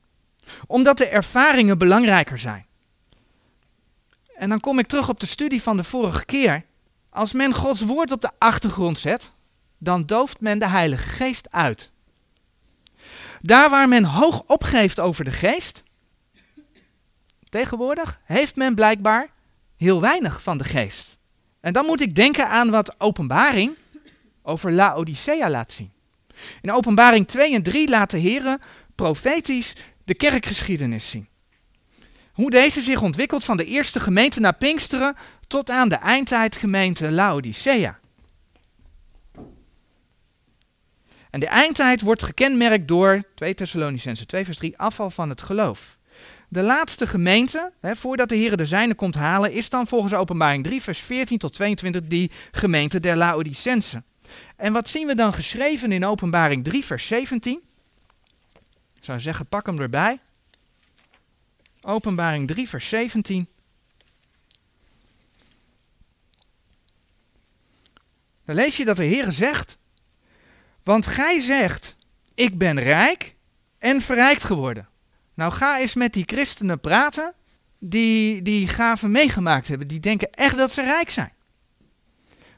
[0.66, 2.66] Omdat de ervaringen belangrijker zijn.
[4.34, 6.64] En dan kom ik terug op de studie van de vorige keer.
[7.11, 9.33] Als men Gods woord op de achtergrond zet,
[9.79, 11.90] dan dooft men de Heilige Geest uit.
[13.40, 15.83] Daar waar men hoog opgeeft over de geest,
[17.49, 19.31] tegenwoordig heeft men blijkbaar
[19.77, 21.18] heel weinig van de geest.
[21.61, 23.77] En dan moet ik denken aan wat openbaring
[24.42, 25.92] over Laodicea laat zien.
[26.62, 28.59] In openbaring 2 en 3 laat de Heer
[28.94, 29.73] profetisch
[30.05, 31.29] de kerkgeschiedenis zien.
[32.33, 35.16] Hoe deze zich ontwikkelt van de eerste gemeente naar Pinksteren
[35.50, 37.98] tot aan de eindtijdgemeente Laodicea.
[41.30, 45.98] En de eindtijd wordt gekenmerkt door 2 Thessalonicense 2 vers 3 afval van het geloof.
[46.48, 50.64] De laatste gemeente, hè, voordat de Heer de zijne komt halen, is dan volgens openbaring
[50.64, 54.02] 3 vers 14 tot 22 die gemeente der Laodicense.
[54.56, 57.60] En wat zien we dan geschreven in Openbaring 3, vers 17?
[58.96, 60.18] Ik zou zeggen, pak hem erbij.
[61.80, 63.48] Openbaring 3, vers 17.
[68.54, 69.78] Lees je dat de Heer zegt,
[70.82, 71.96] want gij zegt,
[72.34, 73.34] ik ben rijk
[73.78, 74.88] en verrijkt geworden.
[75.34, 77.34] Nou ga eens met die christenen praten
[77.78, 79.88] die die gaven meegemaakt hebben.
[79.88, 81.32] Die denken echt dat ze rijk zijn.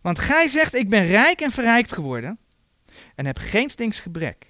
[0.00, 2.38] Want gij zegt, ik ben rijk en verrijkt geworden
[3.14, 4.46] en heb geen gebrek.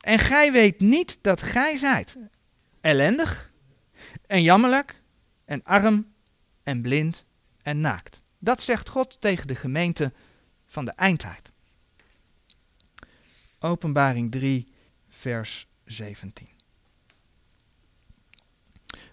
[0.00, 2.16] En gij weet niet dat gij zijt
[2.80, 3.52] ellendig
[4.26, 5.02] en jammerlijk
[5.44, 6.12] en arm
[6.62, 7.26] en blind
[7.62, 8.22] en naakt.
[8.38, 10.12] Dat zegt God tegen de gemeente
[10.72, 11.52] van de eindtijd.
[13.58, 14.72] Openbaring 3,
[15.08, 16.48] vers 17.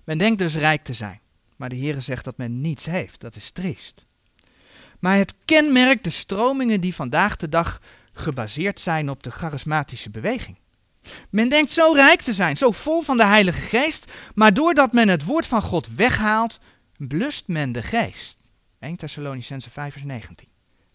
[0.03, 1.19] Men denkt dus rijk te zijn,
[1.55, 3.19] maar de Heer zegt dat men niets heeft.
[3.19, 4.05] Dat is triest.
[4.99, 7.81] Maar het kenmerkt de stromingen die vandaag de dag
[8.13, 10.57] gebaseerd zijn op de charismatische beweging.
[11.29, 15.07] Men denkt zo rijk te zijn, zo vol van de Heilige Geest, maar doordat men
[15.07, 16.59] het woord van God weghaalt,
[16.97, 18.37] blust men de geest.
[18.79, 20.47] 1 Thessalonicense 5 vers 19.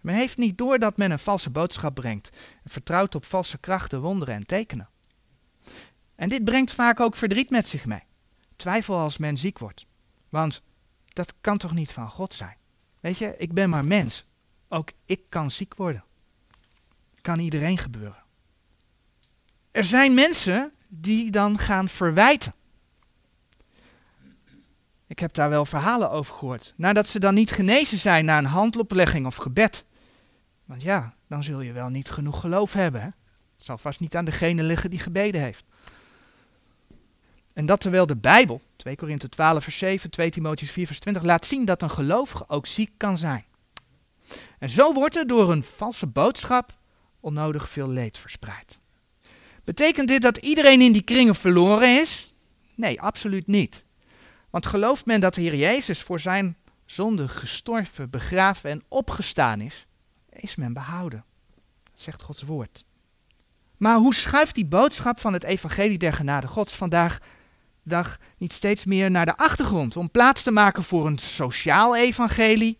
[0.05, 2.31] Men heeft niet door dat men een valse boodschap brengt
[2.65, 4.89] en vertrouwt op valse krachten, wonderen en tekenen.
[6.15, 8.03] En dit brengt vaak ook verdriet met zich mee.
[8.57, 9.87] Twijfel als men ziek wordt.
[10.29, 10.63] Want
[11.09, 12.57] dat kan toch niet van God zijn?
[13.01, 14.27] Weet je, ik ben maar mens.
[14.69, 16.05] Ook ik kan ziek worden.
[17.21, 18.23] Kan iedereen gebeuren.
[19.71, 22.55] Er zijn mensen die dan gaan verwijten.
[25.07, 26.75] Ik heb daar wel verhalen over gehoord.
[26.77, 29.85] Nadat ze dan niet genezen zijn na een handoplegging of gebed.
[30.67, 33.01] Want ja, dan zul je wel niet genoeg geloof hebben.
[33.01, 33.07] Hè?
[33.57, 35.65] Het zal vast niet aan degene liggen die gebeden heeft.
[37.53, 41.23] En dat terwijl de Bijbel, 2 Korinthe 12 vers 7, 2 Timotheus 4 vers 20,
[41.23, 43.45] laat zien dat een gelovige ook ziek kan zijn.
[44.59, 46.79] En zo wordt er door een valse boodschap
[47.21, 48.79] onnodig veel leed verspreid.
[49.65, 52.33] Betekent dit dat iedereen in die kringen verloren is?
[52.75, 53.85] Nee, absoluut niet.
[54.51, 59.87] Want gelooft men dat de Heer Jezus voor zijn zonde gestorven, begraven en opgestaan is,
[60.35, 61.25] is men behouden.
[61.91, 62.85] Dat zegt Gods woord.
[63.77, 67.19] Maar hoe schuift die boodschap van het evangelie der genade gods vandaag
[67.83, 72.79] dag niet steeds meer naar de achtergrond om plaats te maken voor een sociaal evangelie,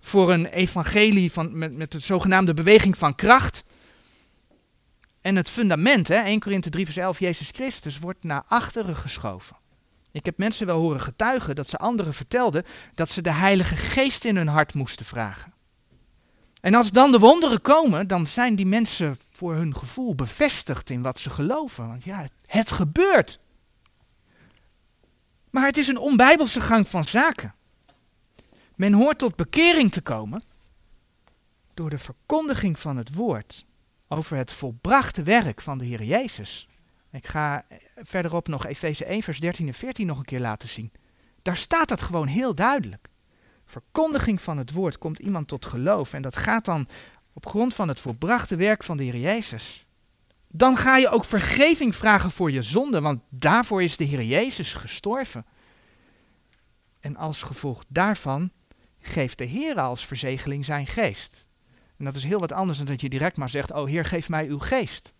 [0.00, 3.64] voor een evangelie van, met, met de zogenaamde beweging van kracht.
[5.20, 9.56] En het fundament, hè, 1 Korinthe 3 vers 11, Jezus Christus, wordt naar achteren geschoven.
[10.12, 14.24] Ik heb mensen wel horen getuigen dat ze anderen vertelden dat ze de Heilige Geest
[14.24, 15.52] in hun hart moesten vragen.
[16.60, 21.02] En als dan de wonderen komen, dan zijn die mensen voor hun gevoel bevestigd in
[21.02, 21.88] wat ze geloven.
[21.88, 23.38] Want ja, het gebeurt.
[25.50, 27.54] Maar het is een onbijbelse gang van zaken.
[28.74, 30.42] Men hoort tot bekering te komen
[31.74, 33.66] door de verkondiging van het woord
[34.08, 36.68] over het volbrachte werk van de Heer Jezus.
[37.10, 37.64] Ik ga
[37.96, 40.92] verderop nog Efeze 1, vers 13 en 14 nog een keer laten zien.
[41.42, 43.08] Daar staat dat gewoon heel duidelijk.
[43.68, 46.88] Verkondiging van het woord komt iemand tot geloof en dat gaat dan
[47.32, 49.86] op grond van het volbrachte werk van de Heer Jezus.
[50.48, 54.74] Dan ga je ook vergeving vragen voor je zonde, want daarvoor is de Heer Jezus
[54.74, 55.46] gestorven.
[57.00, 58.52] En als gevolg daarvan
[59.00, 61.46] geeft de Heer als verzegeling zijn geest.
[61.96, 64.28] En dat is heel wat anders dan dat je direct maar zegt, oh Heer, geef
[64.28, 65.12] mij uw geest.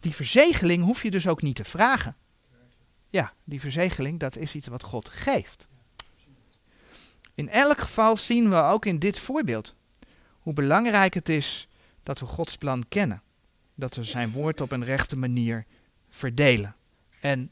[0.00, 2.16] Die verzegeling hoef je dus ook niet te vragen.
[3.10, 5.68] Ja, die verzegeling, dat is iets wat God geeft.
[7.34, 9.74] In elk geval zien we ook in dit voorbeeld
[10.38, 11.68] hoe belangrijk het is
[12.02, 13.22] dat we Gods plan kennen.
[13.74, 15.64] Dat we zijn woord op een rechte manier
[16.10, 16.76] verdelen.
[17.20, 17.50] En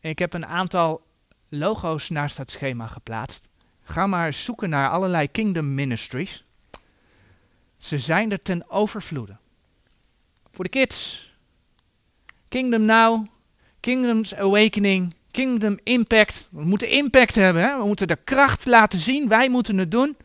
[0.00, 1.02] ik heb een aantal
[1.48, 3.48] logo's naast het schema geplaatst.
[3.82, 6.44] Ga maar zoeken naar allerlei Kingdom Ministries.
[7.78, 9.36] Ze zijn er ten overvloede.
[10.52, 11.28] Voor de kids.
[12.48, 13.26] Kingdom Now,
[13.80, 16.48] Kingdom's Awakening, Kingdom Impact.
[16.50, 17.78] We moeten impact hebben, hè?
[17.78, 20.16] we moeten de kracht laten zien, wij moeten het doen.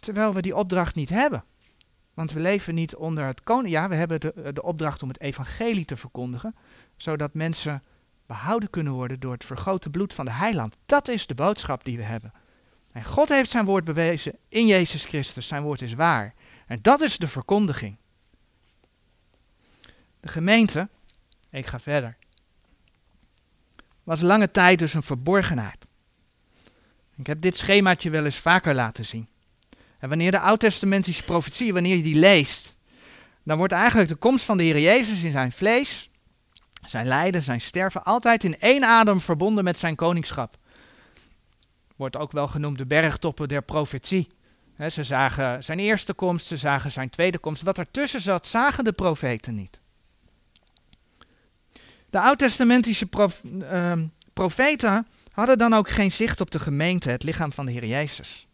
[0.00, 1.44] Terwijl we die opdracht niet hebben.
[2.14, 3.74] Want we leven niet onder het koning.
[3.74, 6.54] Ja, we hebben de, de opdracht om het evangelie te verkondigen,
[6.96, 7.82] zodat mensen
[8.26, 10.76] behouden kunnen worden door het vergrote bloed van de heiland.
[10.86, 12.32] Dat is de boodschap die we hebben.
[12.92, 15.46] En God heeft zijn woord bewezen in Jezus Christus.
[15.46, 16.34] Zijn woord is waar.
[16.66, 17.96] En dat is de verkondiging.
[20.20, 20.88] De gemeente,
[21.50, 22.16] ik ga verder,
[24.04, 25.86] was lange tijd dus een verborgenheid.
[27.16, 29.28] Ik heb dit schemaatje wel eens vaker laten zien.
[29.98, 32.76] En wanneer de oud-testamentische profetie, wanneer je die leest,
[33.42, 36.10] dan wordt eigenlijk de komst van de Heer Jezus in zijn vlees,
[36.84, 40.56] zijn lijden, zijn sterven, altijd in één adem verbonden met zijn koningschap.
[41.96, 44.28] Wordt ook wel genoemd de bergtoppen der profetie.
[44.90, 47.62] ze zagen zijn eerste komst, ze zagen zijn tweede komst.
[47.62, 49.81] Wat ertussen zat, zagen de profeten niet.
[52.12, 53.08] De oud-testamentische
[53.44, 53.92] uh,
[54.32, 58.46] profeten hadden dan ook geen zicht op de gemeente, het lichaam van de Heer Jezus.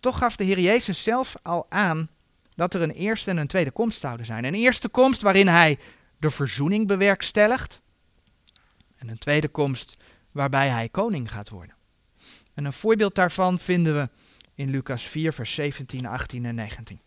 [0.00, 2.08] Toch gaf de Heer Jezus zelf al aan
[2.54, 4.44] dat er een eerste en een tweede komst zouden zijn.
[4.44, 5.78] Een eerste komst waarin hij
[6.18, 7.82] de verzoening bewerkstelligt.
[8.96, 9.96] En een tweede komst
[10.30, 11.76] waarbij hij koning gaat worden.
[12.54, 14.08] En een voorbeeld daarvan vinden we
[14.54, 17.00] in Lucas 4, vers 17, 18 en 19.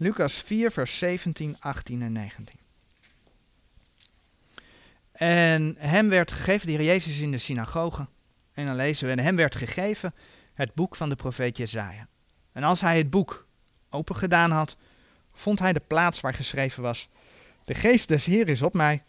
[0.00, 2.56] Lucas 4, vers 17, 18 en 19.
[5.12, 8.06] En hem werd gegeven, de Heer Jezus in de synagoge.
[8.52, 10.14] En dan lezen we, en hem werd gegeven
[10.54, 12.08] het boek van de profeet Jezaja.
[12.52, 13.46] En als hij het boek
[13.90, 14.76] open gedaan had,
[15.32, 17.08] vond hij de plaats waar geschreven was,
[17.64, 19.02] de geest des Heer is op mij,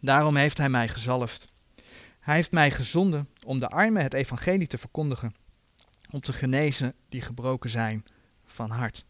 [0.00, 1.52] daarom heeft hij mij gezalfd.
[2.20, 5.34] Hij heeft mij gezonden om de armen het evangelie te verkondigen,
[6.10, 8.04] om te genezen die gebroken zijn
[8.44, 9.04] van hart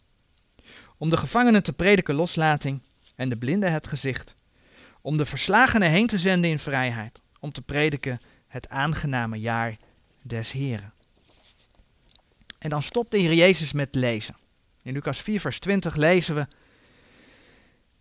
[0.97, 2.81] om de gevangenen te prediken loslating
[3.15, 4.37] en de blinden het gezicht,
[5.01, 9.77] om de verslagenen heen te zenden in vrijheid, om te prediken het aangename jaar
[10.23, 10.93] des Heren.
[12.59, 14.37] En dan stopt de Heer Jezus met lezen.
[14.83, 16.47] In Lucas 4, vers 20 lezen we.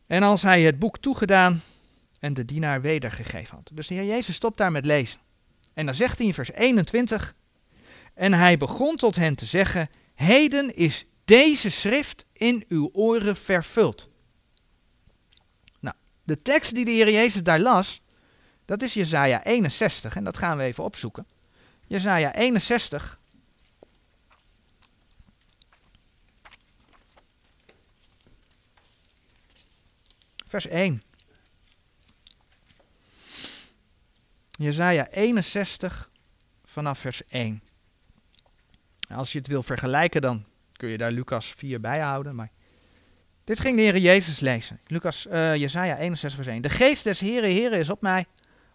[0.08, 1.62] En als hij het boek toegedaan
[2.20, 3.70] en de dienaar wedergegeven had.
[3.74, 5.20] Dus de Heer Jezus stopt daar met lezen.
[5.74, 7.36] En dan zegt hij in vers 21.
[8.14, 14.10] En hij begon tot hen te zeggen: Heden is deze schrift in uw oren vervult.
[15.80, 18.02] Nou, de tekst die de Heer Jezus daar las,
[18.66, 21.28] dat is Jezaja 61 en dat gaan we even opzoeken.
[21.88, 23.20] Jezaja 61.
[30.48, 31.04] Vers 1.
[34.52, 36.10] Jezaja 61
[36.64, 37.64] vanaf vers 1.
[39.10, 40.46] Als je het wil vergelijken, dan
[40.78, 42.36] kun je daar Lucas 4 bij houden.
[42.36, 42.52] Maar
[43.44, 44.80] dit ging de Heer Jezus lezen.
[44.88, 46.62] Lucas, uh, Jezaja 61 vers 1.
[46.62, 48.26] De geest des Heren, Heren is op mij,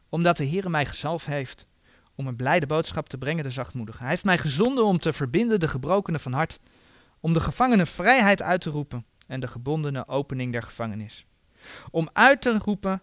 [0.09, 1.66] omdat de Heer mij gezalfd heeft
[2.14, 4.01] om een blijde boodschap te brengen de zachtmoedigen.
[4.01, 6.61] Hij heeft mij gezonden om te verbinden de gebrokenen van hart,
[7.20, 11.26] om de gevangenen vrijheid uit te roepen en de gebondenen opening der gevangenis.
[11.90, 13.01] Om uit te roepen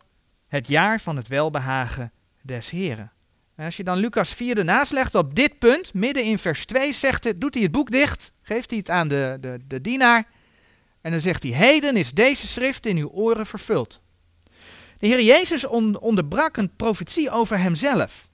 [0.47, 3.11] het jaar van het welbehagen des Heren.
[3.57, 6.93] En als je dan Lucas 4 ernaast legt op dit punt, midden in vers 2,
[6.93, 10.27] zegt het, doet hij het boek dicht, geeft hij het aan de, de, de dienaar.
[11.01, 14.01] En dan zegt hij, heden is deze schrift in uw oren vervuld.
[14.97, 18.29] De Heer Jezus onderbrak een profetie over hemzelf.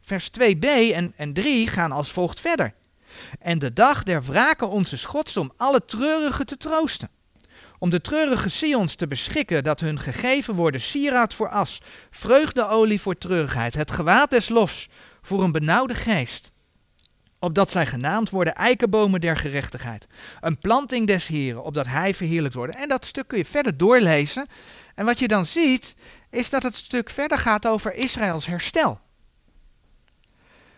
[0.00, 2.74] Vers 2b en, en 3 gaan als volgt verder.
[3.38, 7.10] En de dag der wraken onze schots om alle treurigen te troosten.
[7.78, 13.18] Om de treurige Sions te beschikken dat hun gegeven worden sieraad voor as, vreugdeolie voor
[13.18, 14.88] treurigheid, het gewaad des lofs
[15.22, 16.50] voor een benauwde geest.
[17.38, 20.06] Opdat zij genaamd worden eikenbomen der gerechtigheid.
[20.40, 22.74] Een planting des Heren, opdat hij verheerlijkt wordt.
[22.74, 24.46] En dat stuk kun je verder doorlezen.
[24.94, 25.94] En wat je dan ziet,
[26.30, 29.00] is dat het stuk verder gaat over Israëls herstel.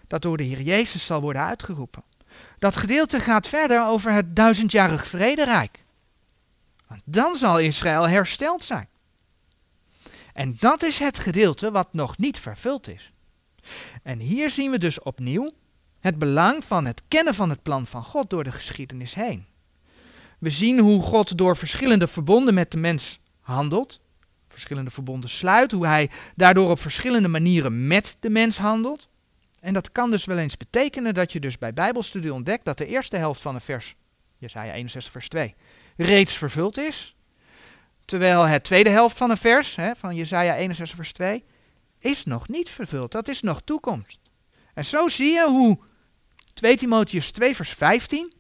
[0.07, 2.05] Dat door de Heer Jezus zal worden uitgeroepen.
[2.59, 5.85] Dat gedeelte gaat verder over het duizendjarig vrederijk.
[6.89, 8.89] Want dan zal Israël hersteld zijn.
[10.33, 13.13] En dat is het gedeelte wat nog niet vervuld is.
[14.03, 15.51] En hier zien we dus opnieuw
[16.01, 19.47] het belang van het kennen van het plan van God door de geschiedenis heen.
[20.39, 24.01] We zien hoe God door verschillende verbonden met de mens handelt,
[24.49, 29.09] verschillende verbonden sluit, hoe hij daardoor op verschillende manieren met de mens handelt.
[29.61, 32.87] En dat kan dus wel eens betekenen dat je dus bij Bijbelstudie ontdekt dat de
[32.87, 33.95] eerste helft van een vers,
[34.37, 35.55] Jesaja 61 vers 2,
[36.05, 37.17] reeds vervuld is.
[38.05, 41.45] Terwijl het tweede helft van een vers, hè, van Jesaja 61 vers 2,
[41.99, 43.13] is nog niet vervuld.
[43.13, 44.21] Dat is nog toekomst.
[44.75, 45.79] En zo zie je hoe
[46.55, 48.33] 2 Timotheus 2 vers 15,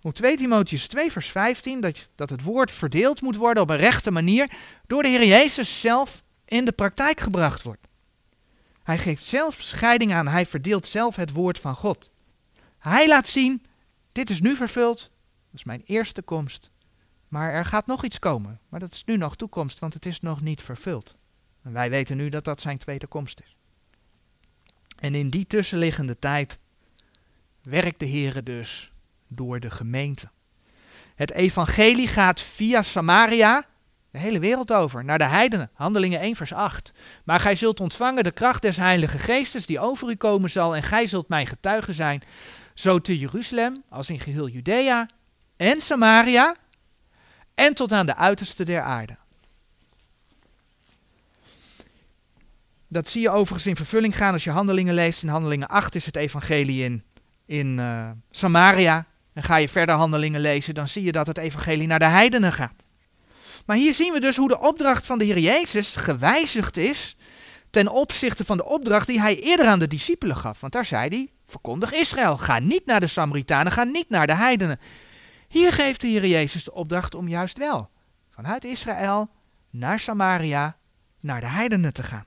[0.00, 3.76] hoe 2 Timotheus 2 vers 15, dat, dat het woord verdeeld moet worden op een
[3.76, 4.50] rechte manier,
[4.86, 7.86] door de Heer Jezus zelf in de praktijk gebracht wordt.
[8.82, 12.10] Hij geeft zelf scheiding aan, hij verdeelt zelf het woord van God.
[12.78, 13.62] Hij laat zien,
[14.12, 15.10] dit is nu vervuld,
[15.50, 16.70] dat is mijn eerste komst.
[17.28, 20.20] Maar er gaat nog iets komen, maar dat is nu nog toekomst, want het is
[20.20, 21.16] nog niet vervuld.
[21.62, 23.56] En wij weten nu dat dat zijn tweede komst is.
[24.98, 26.58] En in die tussenliggende tijd
[27.62, 28.92] werkt de Heer dus
[29.28, 30.30] door de gemeente.
[31.14, 33.64] Het evangelie gaat via Samaria
[34.10, 35.70] de hele wereld over, naar de heidenen.
[35.74, 36.92] Handelingen 1 vers 8.
[37.24, 40.82] Maar gij zult ontvangen de kracht des heilige geestes die over u komen zal en
[40.82, 42.22] gij zult mijn getuige zijn,
[42.74, 45.08] zo te Jeruzalem als in geheel Judea
[45.60, 46.56] en Samaria
[47.54, 49.16] en tot aan de uiterste der aarde.
[52.88, 55.22] Dat zie je overigens in vervulling gaan als je handelingen leest.
[55.22, 57.04] In handelingen 8 is het evangelie in,
[57.46, 59.06] in uh, Samaria.
[59.32, 62.52] En ga je verder handelingen lezen, dan zie je dat het evangelie naar de heidenen
[62.52, 62.86] gaat.
[63.66, 67.16] Maar hier zien we dus hoe de opdracht van de Heer Jezus gewijzigd is
[67.70, 70.60] ten opzichte van de opdracht die hij eerder aan de discipelen gaf.
[70.60, 74.34] Want daar zei hij, verkondig Israël, ga niet naar de Samaritanen, ga niet naar de
[74.34, 74.78] heidenen.
[75.50, 77.90] Hier geeft de Heer Jezus de opdracht om juist wel
[78.30, 79.30] vanuit Israël
[79.70, 80.76] naar Samaria,
[81.20, 82.24] naar de heidenen te gaan.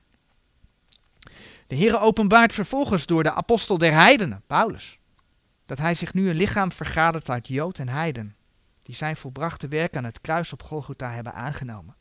[1.66, 4.98] De Heer openbaart vervolgens door de apostel der heidenen, Paulus,
[5.66, 8.36] dat hij zich nu een lichaam vergadert uit Jood en heiden,
[8.78, 11.96] die zijn volbrachte werk aan het kruis op Golgotha hebben aangenomen.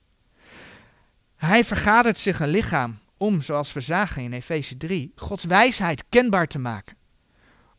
[1.36, 6.48] Hij vergadert zich een lichaam om, zoals we zagen in Efeze 3, Gods wijsheid kenbaar
[6.48, 6.98] te maken.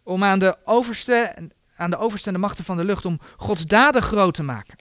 [0.03, 3.67] Om aan de overste, aan de overste en de machten van de lucht, om Gods
[3.67, 4.79] daden groot te maken.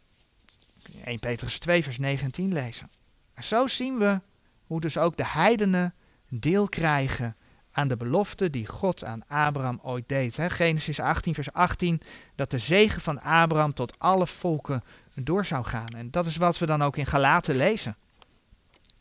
[1.03, 2.89] 1 Petrus 2 vers 19 lezen.
[3.33, 4.21] En zo zien we
[4.65, 5.93] hoe dus ook de heidenen
[6.29, 7.35] deel krijgen
[7.71, 10.37] aan de belofte die God aan Abraham ooit deed.
[10.39, 12.01] Genesis 18, vers 18,
[12.35, 14.83] dat de zegen van Abraham tot alle volken
[15.15, 15.89] door zou gaan.
[15.89, 17.95] En dat is wat we dan ook in Galaten lezen.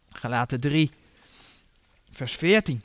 [0.09, 0.91] Galaten 3,
[2.11, 2.83] vers 14.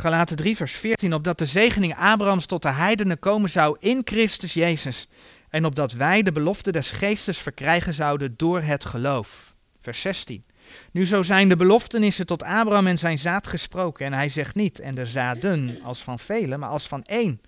[0.00, 4.52] Galaten 3, vers 14, opdat de zegening Abrahams tot de heidenen komen zou in Christus
[4.52, 5.08] Jezus.
[5.48, 9.54] En opdat wij de belofte des geestes verkrijgen zouden door het geloof.
[9.80, 10.44] Vers 16.
[10.92, 14.06] Nu zo zijn de beloftenissen tot Abraham en zijn zaad gesproken.
[14.06, 17.40] En hij zegt niet, en de zaden als van velen, maar als van één.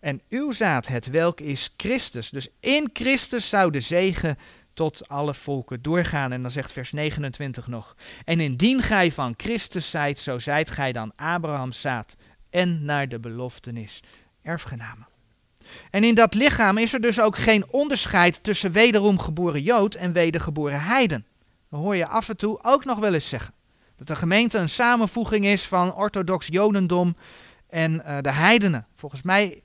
[0.00, 2.30] En uw zaad, het welk is Christus.
[2.30, 4.36] Dus in Christus zou de zegen
[4.74, 6.32] tot alle volken doorgaan.
[6.32, 7.96] En dan zegt vers 29 nog.
[8.24, 12.16] En indien gij van Christus zijt, zo zijt gij dan Abrahams zaad
[12.50, 14.02] en naar de beloftenis
[14.42, 15.06] erfgenamen.
[15.90, 20.12] En in dat lichaam is er dus ook geen onderscheid tussen wederom geboren Jood en
[20.12, 21.26] wedergeboren heiden.
[21.70, 23.54] Dat hoor je af en toe ook nog wel eens zeggen.
[23.96, 27.16] Dat de gemeente een samenvoeging is van orthodox Jodendom
[27.68, 28.86] en uh, de heidenen.
[28.94, 29.62] Volgens mij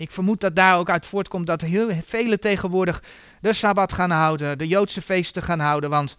[0.00, 3.02] ik vermoed dat daar ook uit voortkomt dat heel vele tegenwoordig
[3.40, 6.16] de Sabbat gaan houden, de Joodse feesten gaan houden, want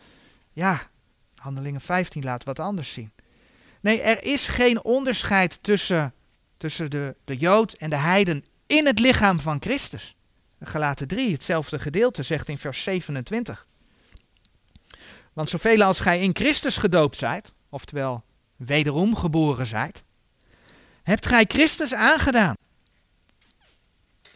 [0.54, 0.82] ja,
[1.36, 3.12] Handelingen 15 laat wat anders zien.
[3.82, 6.14] Nee, er is geen onderscheid tussen,
[6.58, 10.16] tussen de, de Jood en de Heiden in het lichaam van Christus.
[10.64, 13.68] Gelaten 3, hetzelfde gedeelte, zegt in vers 27.
[15.34, 18.24] Want zoveel als gij in Christus gedoopt zijt, oftewel
[18.56, 20.04] wederom geboren zijt,
[21.04, 22.56] hebt gij Christus aangedaan.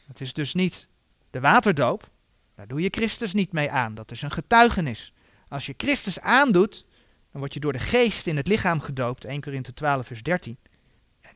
[0.08, 0.88] Het is dus niet
[1.30, 2.10] de waterdoop,
[2.56, 5.14] daar doe je Christus niet mee aan, dat is een getuigenis.
[5.48, 6.86] Als je Christus aandoet,
[7.32, 10.58] dan word je door de geest in het lichaam gedoopt, 1 Korinthe 12 vers 13.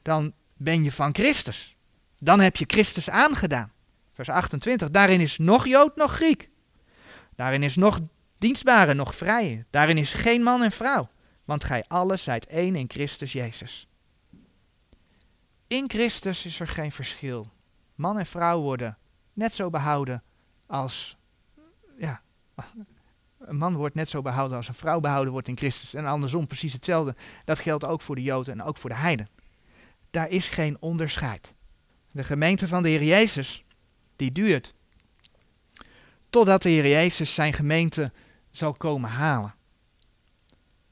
[0.02, 1.76] Dan ben je van Christus.
[2.18, 3.72] Dan heb je Christus aangedaan.
[4.14, 6.50] Vers 28, daarin is nog Jood, nog Griek.
[7.36, 8.00] Daarin is nog
[8.38, 9.66] dienstbare, nog vrije.
[9.70, 11.10] Daarin is geen man en vrouw,
[11.46, 13.88] want gij allen zijt één in Christus Jezus.
[15.68, 17.52] In Christus is er geen verschil.
[18.00, 18.98] Man en vrouw worden
[19.34, 20.24] net zo behouden
[20.68, 21.18] als,
[21.98, 22.22] ja,
[23.40, 25.94] een man wordt net zo behouden als een vrouw behouden wordt in Christus.
[25.94, 27.16] En andersom precies hetzelfde.
[27.46, 29.28] Dat geldt ook voor de Joden en ook voor de Heiden.
[30.10, 31.54] Daar is geen onderscheid.
[32.12, 33.64] De gemeente van de Heer Jezus,
[34.16, 34.74] die duurt
[36.30, 38.12] totdat de Heer Jezus zijn gemeente
[38.52, 39.56] zal komen halen.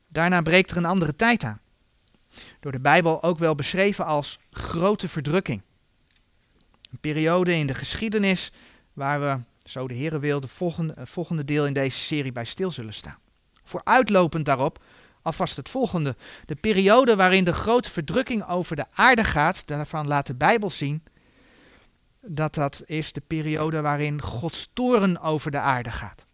[0.07, 1.59] Daarna breekt er een andere tijd aan.
[2.59, 5.61] Door de Bijbel ook wel beschreven als grote verdrukking.
[6.97, 8.51] Periode in de geschiedenis
[8.93, 12.71] waar we, zo de Heer wil, de volgende, volgende deel in deze serie bij stil
[12.71, 13.17] zullen staan.
[13.63, 14.83] Vooruitlopend daarop,
[15.21, 16.15] alvast het volgende.
[16.45, 21.03] De periode waarin de grote verdrukking over de aarde gaat, daarvan laat de Bijbel zien
[22.21, 26.25] dat dat is de periode waarin Gods toren over de aarde gaat.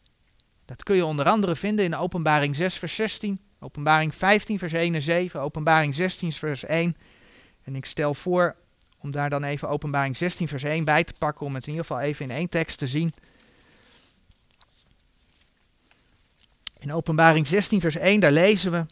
[0.65, 4.95] Dat kun je onder andere vinden in Openbaring 6, vers 16, Openbaring 15, vers 1
[4.95, 6.97] en 7, Openbaring 16, vers 1.
[7.63, 8.55] En ik stel voor
[9.03, 11.85] om daar dan even Openbaring 16, vers 1 bij te pakken, om het in ieder
[11.85, 13.13] geval even in één tekst te zien.
[16.79, 18.85] In Openbaring 16, vers 1, daar lezen we.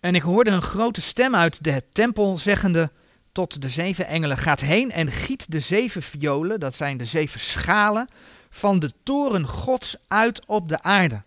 [0.00, 2.90] En ik hoorde een grote stem uit de tempel zeggende
[3.32, 7.40] tot de zeven engelen: Gaat heen en giet de zeven violen, dat zijn de zeven
[7.40, 8.08] schalen,
[8.50, 11.22] van de toren Gods uit op de aarde.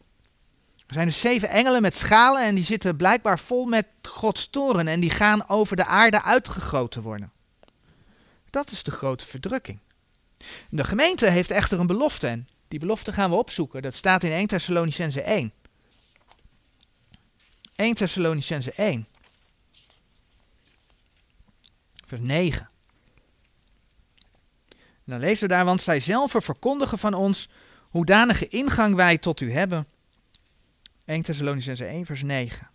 [0.87, 4.87] Er zijn dus zeven engelen met schalen en die zitten blijkbaar vol met Gods toren
[4.87, 7.31] en die gaan over de aarde uitgegoten worden.
[8.49, 9.79] Dat is de grote verdrukking.
[10.69, 13.81] De gemeente heeft echter een belofte en die belofte gaan we opzoeken.
[13.81, 15.53] Dat staat in 1 Thessalonicense 1.
[17.75, 19.07] 1 Thessalonicense 1.
[22.05, 22.69] Vers 9.
[24.77, 27.49] En dan lezen we daar, want zij zelf verkondigen van ons
[27.89, 29.87] hoedanige ingang wij tot u hebben.
[31.07, 32.69] 1 Thessalonicense 1 vers 9.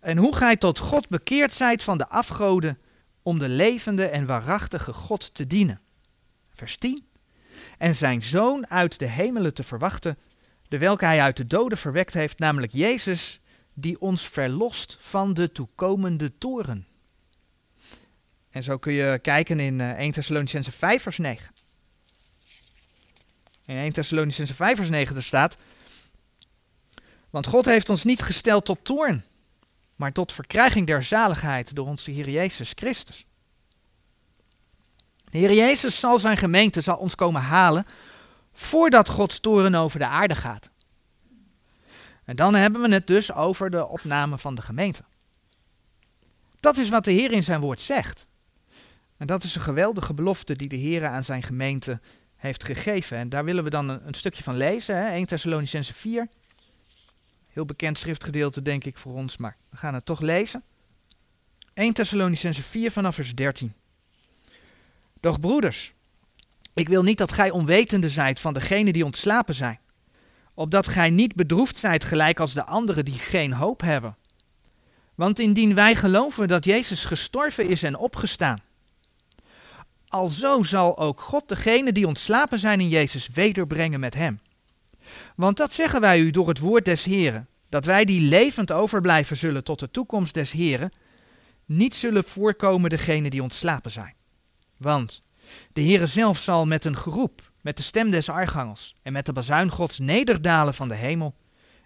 [0.00, 2.78] En hoe gij tot God bekeerd zijt van de afgoden
[3.22, 5.80] om de levende en waarachtige God te dienen.
[6.50, 7.06] Vers 10.
[7.78, 10.18] En zijn zoon uit de hemelen te verwachten,
[10.68, 13.40] de welke hij uit de doden verwekt heeft, namelijk Jezus,
[13.74, 16.86] die ons verlost van de toekomende toren.
[18.50, 21.54] En zo kun je kijken in 1 eh, Thessalonicense 5 vers 9.
[23.64, 25.56] In 1 Thessalonicense 5 vers 9 er staat,
[27.36, 29.24] want God heeft ons niet gesteld tot toorn,
[29.96, 33.26] maar tot verkrijging der zaligheid door onze Heer Jezus Christus.
[35.24, 37.86] De Heer Jezus zal zijn gemeente, zal ons komen halen
[38.52, 40.70] voordat Gods toren over de aarde gaat.
[42.24, 45.04] En dan hebben we het dus over de opname van de gemeente.
[46.60, 48.28] Dat is wat de Heer in zijn woord zegt.
[49.16, 52.00] En dat is een geweldige belofte die de Heer aan zijn gemeente
[52.36, 53.16] heeft gegeven.
[53.16, 55.10] En daar willen we dan een, stukje van lezen, hè?
[55.10, 56.28] 1 Thessalonicense 4.
[57.56, 60.62] Heel bekend schriftgedeelte denk ik voor ons, maar we gaan het toch lezen.
[61.74, 63.74] 1 Thessalonicense 4 vanaf vers 13.
[65.20, 65.92] Doch broeders,
[66.74, 69.78] ik wil niet dat gij onwetende zijt van degenen die ontslapen zijn,
[70.54, 74.16] opdat gij niet bedroefd zijt gelijk als de anderen die geen hoop hebben.
[75.14, 78.62] Want indien wij geloven dat Jezus gestorven is en opgestaan,
[80.08, 84.40] alzo zal ook God degenen die ontslapen zijn in Jezus wederbrengen met hem.
[85.36, 89.36] Want dat zeggen wij u door het woord des Heren, dat wij die levend overblijven
[89.36, 90.92] zullen tot de toekomst des Heren,
[91.64, 94.14] niet zullen voorkomen degenen die ontslapen zijn.
[94.76, 95.22] Want
[95.72, 99.32] de Heere zelf zal met een geroep, met de stem des archangels en met de
[99.32, 101.34] bazuin Gods nederdalen van de hemel,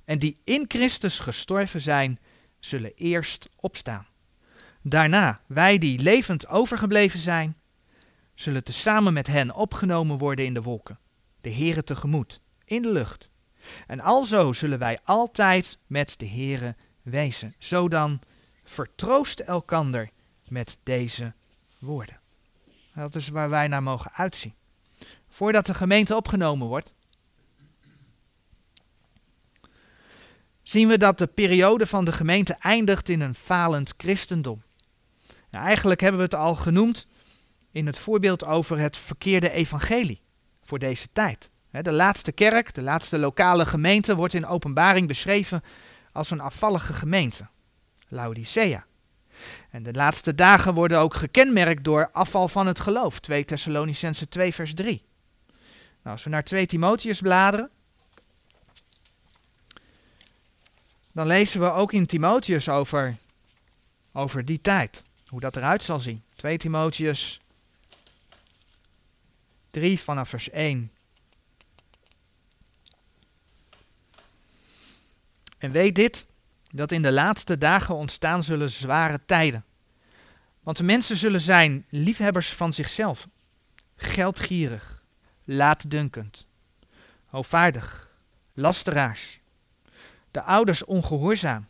[0.05, 2.19] en die in Christus gestorven zijn,
[2.61, 4.07] zullen eerst opstaan.
[4.83, 7.57] Daarna, wij die levend overgebleven zijn,
[8.35, 10.99] zullen tezamen met hen opgenomen worden in de wolken,
[11.41, 12.41] de Heere tegemoet,
[12.71, 13.31] in de lucht.
[13.87, 17.55] En alzo zullen wij altijd met de Heere wezen.
[17.59, 18.21] Zo dan
[18.65, 20.11] vertroost elkander
[20.49, 21.33] met deze
[21.79, 22.21] woorden.
[22.95, 24.55] Dat is waar wij naar mogen uitzien.
[25.29, 26.93] Voordat de gemeente opgenomen wordt,
[30.63, 34.63] zien we dat de periode van de gemeente eindigt in een falend christendom.
[35.51, 37.07] Nou, eigenlijk hebben we het al genoemd
[37.71, 40.23] in het voorbeeld over het verkeerde evangelie
[40.63, 41.51] voor deze tijd.
[41.71, 45.63] De laatste kerk, de laatste lokale gemeente, wordt in openbaring beschreven
[46.13, 47.47] als een afvallige gemeente,
[48.09, 48.85] Laodicea.
[49.71, 54.55] En de laatste dagen worden ook gekenmerkt door afval van het geloof, 2 Thessalonicense 2
[54.55, 55.05] vers 3.
[56.03, 57.71] Nou, als we naar 2 Timotheus bladeren,
[61.13, 63.17] dan lezen we ook in Timotheus over,
[64.13, 66.23] over die tijd, hoe dat eruit zal zien.
[66.35, 67.41] 2 Timotheus
[69.71, 70.91] 3 vanaf vers 1.
[75.61, 76.27] En weet dit,
[76.73, 79.65] dat in de laatste dagen ontstaan zullen zware tijden.
[80.63, 83.29] Want de mensen zullen zijn liefhebbers van zichzelf,
[83.97, 85.03] geldgierig,
[85.45, 86.47] laatdunkend,
[87.27, 88.11] hoogvaardig,
[88.55, 89.41] lasteraars,
[90.31, 91.69] de ouders ongehoorzaam,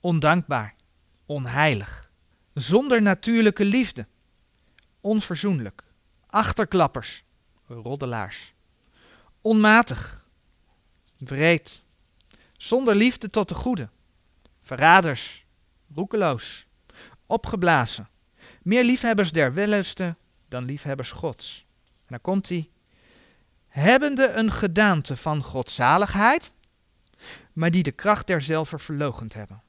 [0.00, 0.74] ondankbaar,
[1.26, 2.10] onheilig,
[2.54, 4.06] zonder natuurlijke liefde,
[5.00, 5.82] onverzoenlijk,
[6.26, 7.24] achterklappers,
[7.66, 8.52] roddelaars,
[9.40, 10.26] onmatig,
[11.18, 11.84] wreed,
[12.56, 13.88] zonder liefde tot de goede,
[14.60, 15.46] verraders,
[15.94, 16.66] roekeloos,
[17.26, 18.08] opgeblazen,
[18.62, 21.66] meer liefhebbers der wellusten dan liefhebbers Gods.
[21.86, 22.70] En dan komt hij,
[23.68, 26.52] hebbende een gedaante van godzaligheid,
[27.52, 29.62] maar die de kracht derzelver verlogend hebben.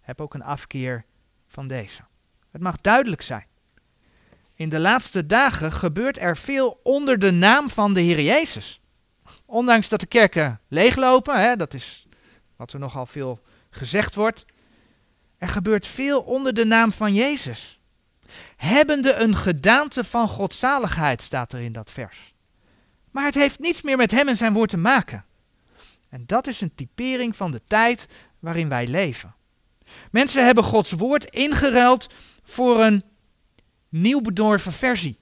[0.00, 1.04] Heb ook een afkeer
[1.48, 2.02] van deze.
[2.50, 3.46] Het mag duidelijk zijn.
[4.54, 8.80] In de laatste dagen gebeurt er veel onder de naam van de Heer Jezus.
[9.46, 12.06] Ondanks dat de kerken leeglopen, hè, dat is
[12.62, 13.40] wat er nogal veel
[13.70, 14.44] gezegd wordt.
[15.38, 17.80] Er gebeurt veel onder de naam van Jezus.
[18.56, 22.34] Hebbende een gedaante van godzaligheid, staat er in dat vers.
[23.10, 25.24] Maar het heeft niets meer met hem en zijn woord te maken.
[26.08, 28.06] En dat is een typering van de tijd
[28.38, 29.34] waarin wij leven.
[30.10, 33.02] Mensen hebben Gods woord ingeruild voor een
[33.88, 35.18] nieuw bedorven versie.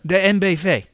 [0.00, 0.84] De NBV.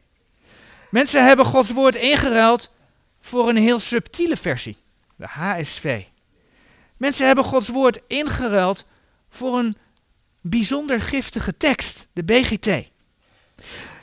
[0.90, 2.72] Mensen hebben Gods woord ingeruild
[3.20, 4.80] voor een heel subtiele versie
[5.22, 6.02] de HSV.
[6.96, 8.84] Mensen hebben Gods woord ingeruild
[9.30, 9.76] voor een
[10.40, 12.90] bijzonder giftige tekst, de BGT.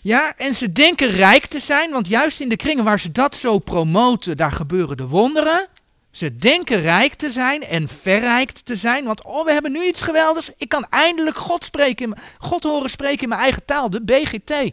[0.01, 3.37] Ja, en ze denken rijk te zijn, want juist in de kringen waar ze dat
[3.37, 5.67] zo promoten, daar gebeuren de wonderen.
[6.11, 10.01] Ze denken rijk te zijn en verrijkt te zijn, want oh, we hebben nu iets
[10.01, 10.51] geweldigs.
[10.57, 14.71] Ik kan eindelijk God, spreken, God horen spreken in mijn eigen taal, de BGT.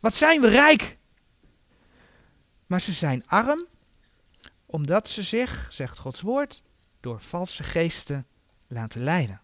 [0.00, 0.96] Wat zijn we rijk?
[2.66, 3.66] Maar ze zijn arm
[4.74, 6.62] omdat ze zich, zegt Gods woord,
[7.00, 8.26] door valse geesten
[8.66, 9.40] laten leiden.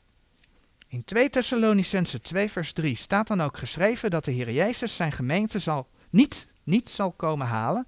[0.88, 5.12] In 2 Thessalonicense 2 vers 3 staat dan ook geschreven dat de Heer Jezus zijn
[5.12, 7.86] gemeente zal, niet, niet zal komen halen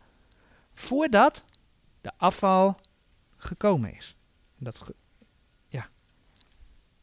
[0.72, 1.44] voordat
[2.00, 2.80] de afval
[3.36, 4.16] gekomen is.
[4.58, 4.92] Dat,
[5.68, 5.88] ja.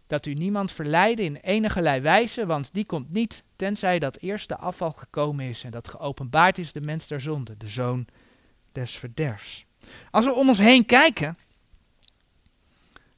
[0.08, 4.58] dat u niemand verleiden in enige wijze, want die komt niet tenzij dat eerst de
[4.58, 8.08] afval gekomen is en dat geopenbaard is de mens der zonde, de zoon
[8.72, 9.68] des verderfs.
[10.12, 11.38] Als we om ons heen kijken,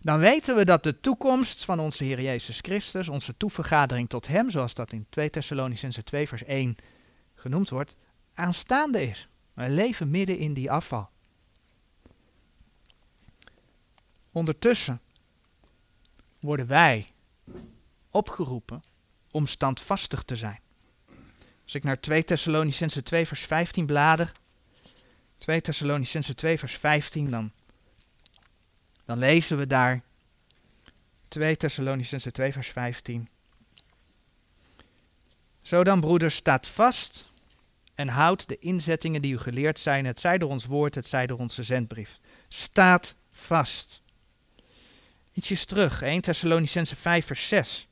[0.02, 4.50] dan weten we dat de toekomst van onze Heer Jezus Christus, onze toevergadering tot Hem,
[4.50, 6.76] zoals dat in 2 Thessalonicense 2 vers 1
[7.36, 7.96] genoemd wordt,
[8.34, 9.28] aanstaande is.
[9.54, 11.10] We leven midden in die afval.
[14.32, 15.02] Ondertussen
[16.40, 17.08] worden wij
[18.10, 18.84] opgeroepen
[19.32, 20.60] om standvastig te zijn.
[21.64, 24.32] Als ik naar 2 Thessalonicense 2 vers 15 blader,
[25.42, 27.52] 2 Thessalonicense 2 vers 15, dan,
[29.06, 30.02] dan lezen we daar
[31.28, 33.30] 2 Thessalonicense 2 vers 15.
[35.62, 37.30] Zo dan, broeders, staat vast
[37.96, 41.28] en houd de inzettingen die u geleerd zijn, het zij door ons woord, het zij
[41.28, 42.20] door onze zendbrief.
[42.48, 44.02] Staat vast.
[45.34, 47.88] Ietsjes terug, 1 Thessalonicense 5 vers 6.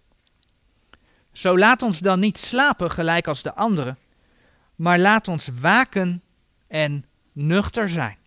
[1.31, 3.97] Zo laat ons dan niet slapen gelijk als de anderen,
[4.75, 6.23] maar laat ons waken
[6.67, 7.08] en
[7.47, 8.17] nuchter zijn.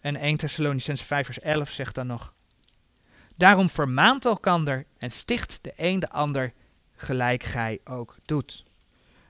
[0.00, 2.34] En 1 Thessalonicense 5 vers 11 zegt dan nog.
[3.36, 6.52] Daarom vermaant elkander en sticht de een de ander
[6.96, 8.64] gelijk gij ook doet.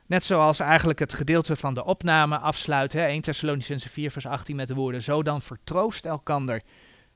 [0.06, 4.56] Net zoals eigenlijk het gedeelte van de opname afsluit, hè, 1 Thessalonicense 4 vers 18
[4.56, 6.62] met de woorden, zo dan vertroost elkander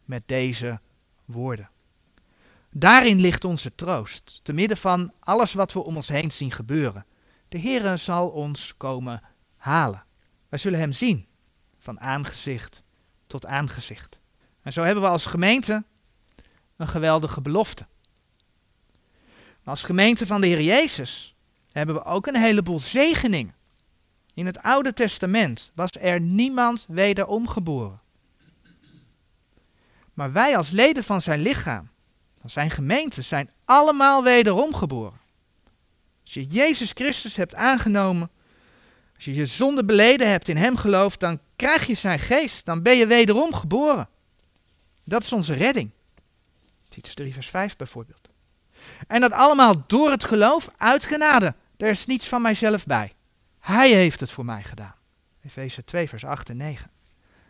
[0.05, 0.81] met deze
[1.25, 1.71] woorden.
[2.71, 7.07] Daarin ligt onze troost, te midden van alles wat we om ons heen zien gebeuren.
[7.49, 9.23] De Heere zal ons komen
[9.57, 10.05] halen.
[10.49, 11.29] Wij zullen Hem zien
[11.89, 12.83] van aangezicht
[13.27, 14.21] tot aangezicht.
[14.63, 15.85] En zo hebben we als gemeente
[16.77, 17.87] een geweldige belofte.
[19.65, 21.35] Als gemeente van de Heer Jezus
[21.73, 23.55] hebben we ook een heleboel zegeningen.
[24.35, 28.01] In het Oude Testament was er niemand wederom geboren.
[30.15, 31.91] Maar wij als leden van zijn lichaam,
[32.41, 35.21] van zijn gemeente, zijn allemaal wederom geboren.
[36.25, 38.31] Als je Jezus Christus hebt aangenomen,
[39.15, 42.83] als je je zonde beleden hebt, in hem gelooft, dan krijg je zijn geest, dan
[42.83, 44.09] ben je wederom geboren.
[45.05, 45.91] Dat is onze redding.
[46.89, 48.29] Titus 3 vers 5 bijvoorbeeld.
[49.07, 51.55] En dat allemaal door het geloof uit genade.
[51.77, 53.13] Er is niets van mijzelf bij.
[53.59, 54.95] Hij heeft het voor mij gedaan.
[55.45, 56.91] Efeze 2 vers 8 en 9.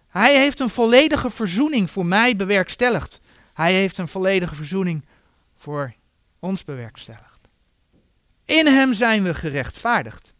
[0.08, 3.20] Hij heeft een volledige verzoening voor mij bewerkstelligd.
[3.54, 5.04] Hij heeft een volledige verzoening
[5.56, 5.94] voor
[6.38, 7.48] ons bewerkstelligd.
[8.44, 10.34] In hem zijn we gerechtvaardigd.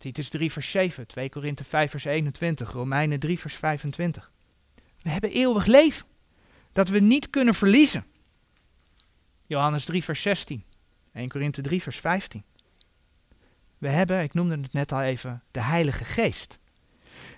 [0.00, 4.32] Titus 3 vers 7, 2 Korinthe 5 vers 21, Romeinen 3 vers 25.
[5.02, 6.06] We hebben eeuwig leven,
[6.72, 8.04] dat we niet kunnen verliezen.
[9.46, 10.64] Johannes 3 vers 16,
[11.12, 12.42] 1 Korinthe 3 vers 15.
[13.78, 16.58] We hebben, ik noemde het net al even, de Heilige Geest.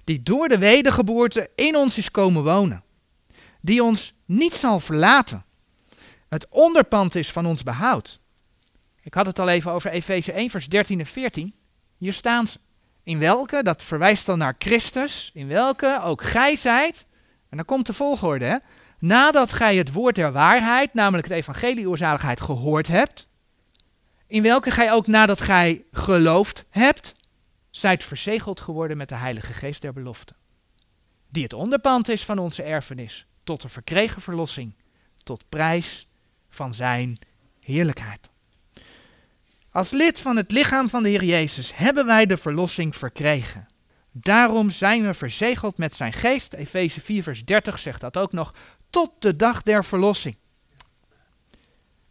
[0.04, 2.82] Die door de wedergeboorte in ons is komen wonen.
[3.60, 5.44] Die ons niet zal verlaten.
[6.28, 8.20] Het onderpand is van ons behoud.
[9.00, 11.54] Ik had het al even over Efeze 1, vers 13 en 14.
[12.02, 12.46] Hier staan.
[13.02, 17.06] In welke, dat verwijst dan naar Christus, in welke ook gij zijt.
[17.48, 18.44] En dan komt de volgorde.
[18.44, 18.56] Hè?
[18.98, 23.28] Nadat gij het woord der waarheid, namelijk het evangelie oorzaligheid, gehoord hebt.
[24.26, 27.12] In welke gij ook nadat gij geloofd hebt,
[27.70, 30.34] zijt verzegeld geworden met de Heilige Geest der belofte.
[31.28, 34.74] Die het onderpand is van onze erfenis, tot de verkregen verlossing,
[35.22, 36.08] tot prijs
[36.48, 37.18] van zijn
[37.60, 38.31] heerlijkheid.
[39.72, 43.68] Als lid van het lichaam van de Heer Jezus hebben wij de verlossing verkregen.
[44.10, 46.52] Daarom zijn we verzegeld met zijn geest.
[46.52, 48.54] Efeze 4 vers 30 zegt dat ook nog.
[48.90, 50.36] Tot de dag der verlossing.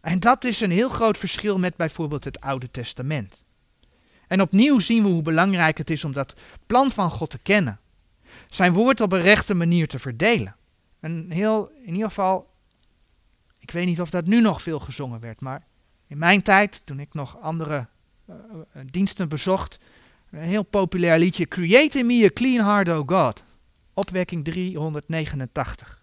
[0.00, 3.44] En dat is een heel groot verschil met bijvoorbeeld het Oude Testament.
[4.26, 7.80] En opnieuw zien we hoe belangrijk het is om dat plan van God te kennen.
[8.48, 10.56] Zijn woord op een rechte manier te verdelen.
[11.00, 12.50] Een heel, in ieder geval,
[13.58, 15.66] ik weet niet of dat nu nog veel gezongen werd, maar
[16.12, 17.86] in mijn tijd, toen ik nog andere
[18.28, 18.36] uh,
[18.90, 19.78] diensten bezocht,
[20.30, 23.42] een heel populair liedje, Create in me a clean heart, O God.
[23.94, 26.02] Opwekking 389.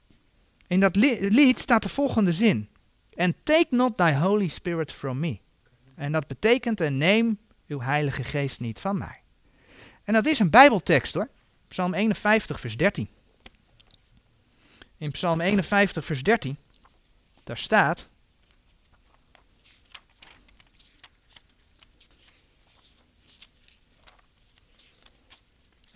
[0.67, 2.69] In dat li lied staat de volgende zin.
[3.15, 5.39] And take not thy Holy Spirit from me.
[5.95, 9.21] En dat betekent, en neem uw Heilige Geest niet van mij.
[10.03, 11.29] En dat is een Bijbeltekst hoor.
[11.67, 13.07] Psalm 51, vers 13.
[14.97, 16.57] In Psalm 51, vers 13,
[17.43, 18.08] daar staat,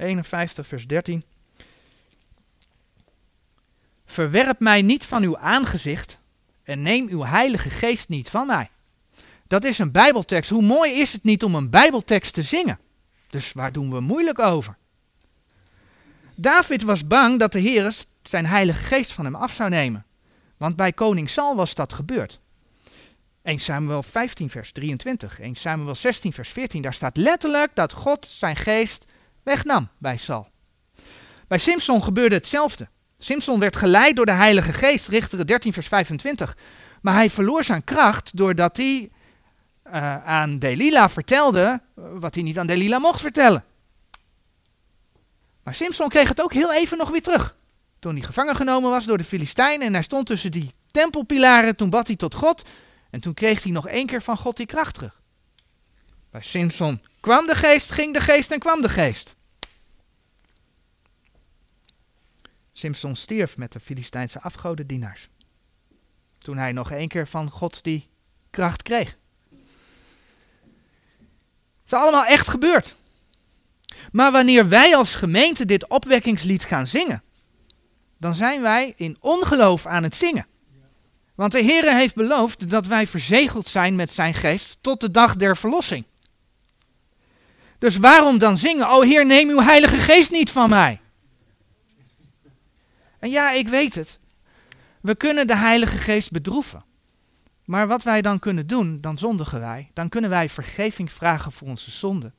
[0.04, 1.24] 51, vers 13.
[4.06, 6.20] Verwerp mij niet van uw aangezicht
[6.64, 8.70] en neem uw heilige geest niet van mij.
[9.48, 10.50] Dat is een Bijbeltekst.
[10.50, 12.80] Hoe mooi is het niet om een Bijbeltekst te zingen?
[13.30, 14.78] Dus waar doen we moeilijk over?
[16.36, 20.06] David was bang dat de Heer zijn heilige geest van hem af zou nemen.
[20.58, 22.40] Want bij koning Saul was dat gebeurd.
[23.42, 28.28] 1 Samuel 15 vers 23, 1 Samuel 16 vers 14, daar staat letterlijk dat God
[28.28, 29.06] zijn geest
[29.44, 30.48] wegnam bij Saul.
[31.48, 32.88] Bij Simpson gebeurde hetzelfde.
[33.18, 36.58] Simpson werd geleid door de Heilige Geest, Richteren 13 vers 25.
[37.02, 39.12] Maar hij verloor zijn kracht doordat hij
[39.88, 43.64] uh, aan Delila vertelde wat hij niet aan Delila mocht vertellen.
[45.64, 47.56] Maar Simpson kreeg het ook heel even nog weer terug.
[48.00, 51.90] Toen hij gevangen genomen was door de Filistijnen en hij stond tussen die tempelpilaren, toen
[51.90, 52.70] bad hij tot God
[53.10, 55.22] en toen kreeg hij nog één keer van God die kracht terug.
[56.34, 59.36] Bij Simpson kwam de geest, ging de geest en kwam de geest.
[62.72, 65.30] Simpson stierf met de Filistijnse afgodendienaars.
[66.38, 68.10] Toen hij nog één keer van God die
[68.50, 69.18] kracht kreeg.
[71.82, 72.96] Het is allemaal echt gebeurd.
[74.12, 77.24] Maar wanneer wij als gemeente dit opwekkingslied gaan zingen,
[78.18, 80.48] dan zijn wij in ongeloof aan het zingen.
[81.36, 85.36] Want de Heer heeft beloofd dat wij verzegeld zijn met zijn geest tot de dag
[85.36, 86.06] der verlossing.
[87.84, 88.90] Dus waarom dan zingen?
[88.90, 91.02] O Heer, neem uw Heilige Geest niet van mij.
[93.20, 94.20] En ja, ik weet het.
[95.02, 96.84] We kunnen de Heilige Geest bedroeven.
[97.66, 99.90] Maar wat wij dan kunnen doen, dan zondigen wij.
[99.94, 102.34] Dan kunnen wij vergeving vragen voor onze zonden.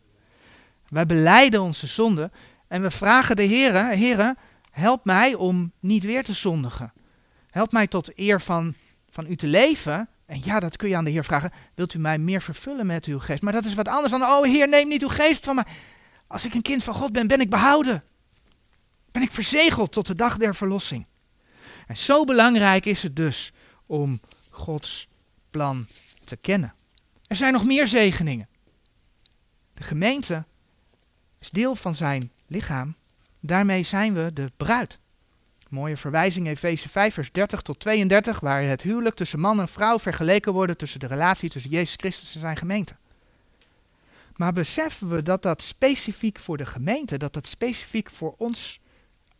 [0.89, 2.33] Wij beleiden onze zonden
[2.69, 4.35] en we vragen de Heer, Heer,
[4.71, 6.93] help mij om niet weer te zondigen.
[7.51, 8.75] Help mij tot eer van,
[9.11, 11.51] van u te leven en ja, dat kun je aan de Heer vragen.
[11.75, 13.43] Wilt u mij meer vervullen met uw geest?
[13.43, 15.65] Maar dat is wat anders dan, oh Heer, neem niet uw geest van mij.
[16.27, 18.05] Als ik een kind van God ben, ben ik behouden.
[19.11, 21.07] Ben ik verzegeld tot de dag der verlossing.
[21.87, 23.53] En zo belangrijk is het dus
[23.87, 24.21] om
[24.51, 25.09] Gods
[25.51, 25.87] plan
[26.25, 26.75] te kennen.
[27.27, 28.49] Er zijn nog meer zegeningen.
[29.75, 30.45] De gemeente
[31.39, 32.97] is deel van zijn lichaam.
[33.41, 34.99] Daarmee zijn we de bruid.
[35.75, 39.99] Mooie verwijzing Efeze 5 vers 30 tot 32 waar het huwelijk tussen man en vrouw
[39.99, 42.97] vergeleken wordt tussen de relatie tussen Jezus Christus en zijn gemeente.
[44.37, 48.81] Maar beseffen we dat dat specifiek voor de gemeente, dat dat specifiek voor ons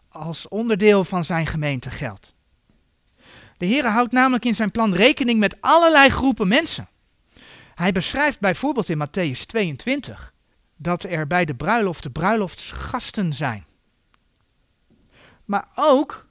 [0.09, 2.35] als onderdeel van zijn gemeente geldt.
[3.57, 6.89] De Heer houdt namelijk in zijn plan rekening met allerlei groepen mensen.
[7.75, 10.33] Hij beschrijft bijvoorbeeld in Matthäus 22
[10.77, 13.65] dat er bij de bruiloft de bruiloftsgasten zijn.
[15.45, 16.29] Maar ook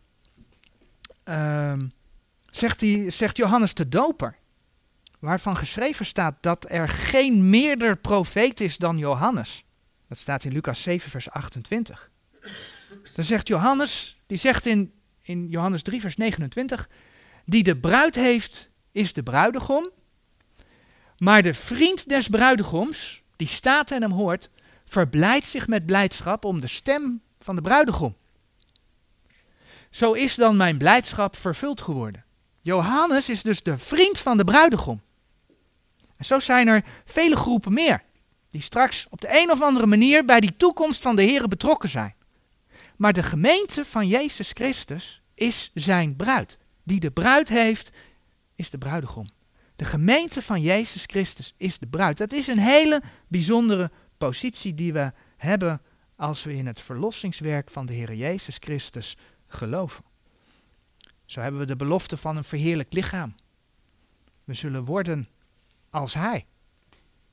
[1.26, 1.74] uh,
[2.50, 4.38] zegt, hij, zegt Johannes de Doper,
[5.20, 9.66] waarvan geschreven staat dat er geen meerder profeet is dan Johannes.
[10.08, 12.12] Dat staat in Lucas 7, vers 28.
[13.16, 16.90] Dan zegt Johannes, die zegt in, in Johannes 3, vers 29,
[17.46, 19.90] die de bruid heeft, is de bruidegom.
[21.18, 24.50] Maar de vriend des bruidegoms, die staat en hem hoort,
[24.86, 28.16] verblijdt zich met blijdschap om de stem van de bruidegom.
[29.94, 32.24] Zo is dan mijn blijdschap vervuld geworden.
[32.62, 35.02] Johannes is dus de vriend van de bruidegom.
[36.18, 38.04] En zo zijn er vele groepen meer,
[38.50, 41.90] die straks op de een of andere manier bij die toekomst van de Heer betrokken
[41.90, 42.16] zijn.
[42.98, 46.58] Maar de gemeente van Jezus Christus is zijn bruid.
[46.84, 47.90] Die de bruid heeft,
[48.56, 49.28] is de bruidegom.
[49.76, 52.18] De gemeente van Jezus Christus is de bruid.
[52.18, 55.82] Dat is een hele bijzondere positie die we hebben
[56.16, 59.18] als we in het verlossingswerk van de Heer Jezus Christus
[59.54, 60.04] geloven.
[61.26, 63.36] Zo hebben we de belofte van een verheerlijk lichaam.
[64.44, 65.28] We zullen worden
[65.90, 66.46] als Hij.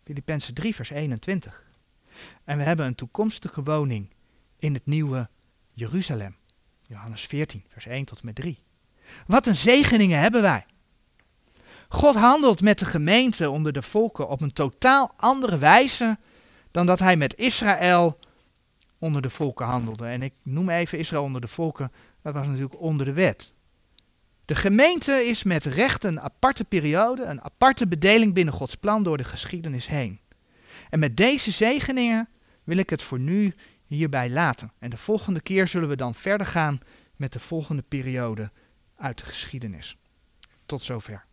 [0.03, 1.65] Filippenzen 3, vers 21.
[2.45, 4.11] En we hebben een toekomstige woning
[4.59, 5.29] in het nieuwe
[5.73, 6.37] Jeruzalem.
[6.83, 8.59] Johannes 14, vers 1 tot en met 3.
[9.27, 10.67] Wat een zegeningen hebben wij.
[11.89, 16.19] God handelt met de gemeente onder de volken op een totaal andere wijze
[16.71, 18.19] dan dat hij met Israël
[18.99, 20.07] onder de volken handelde.
[20.07, 21.93] En ik noem even Israël onder de volken,
[22.23, 23.55] dat was natuurlijk onder de wet.
[24.45, 29.17] De gemeente is met recht een aparte periode, een aparte bedeling binnen Gods plan door
[29.17, 30.21] de geschiedenis heen.
[30.91, 32.29] En met deze zegeningen
[32.65, 33.55] wil ik het voor nu
[33.87, 34.73] hierbij laten.
[34.79, 36.81] En de volgende keer zullen we dan verder gaan
[37.17, 38.51] met de volgende periode
[38.97, 39.97] uit de geschiedenis.
[40.67, 41.29] Tot zover.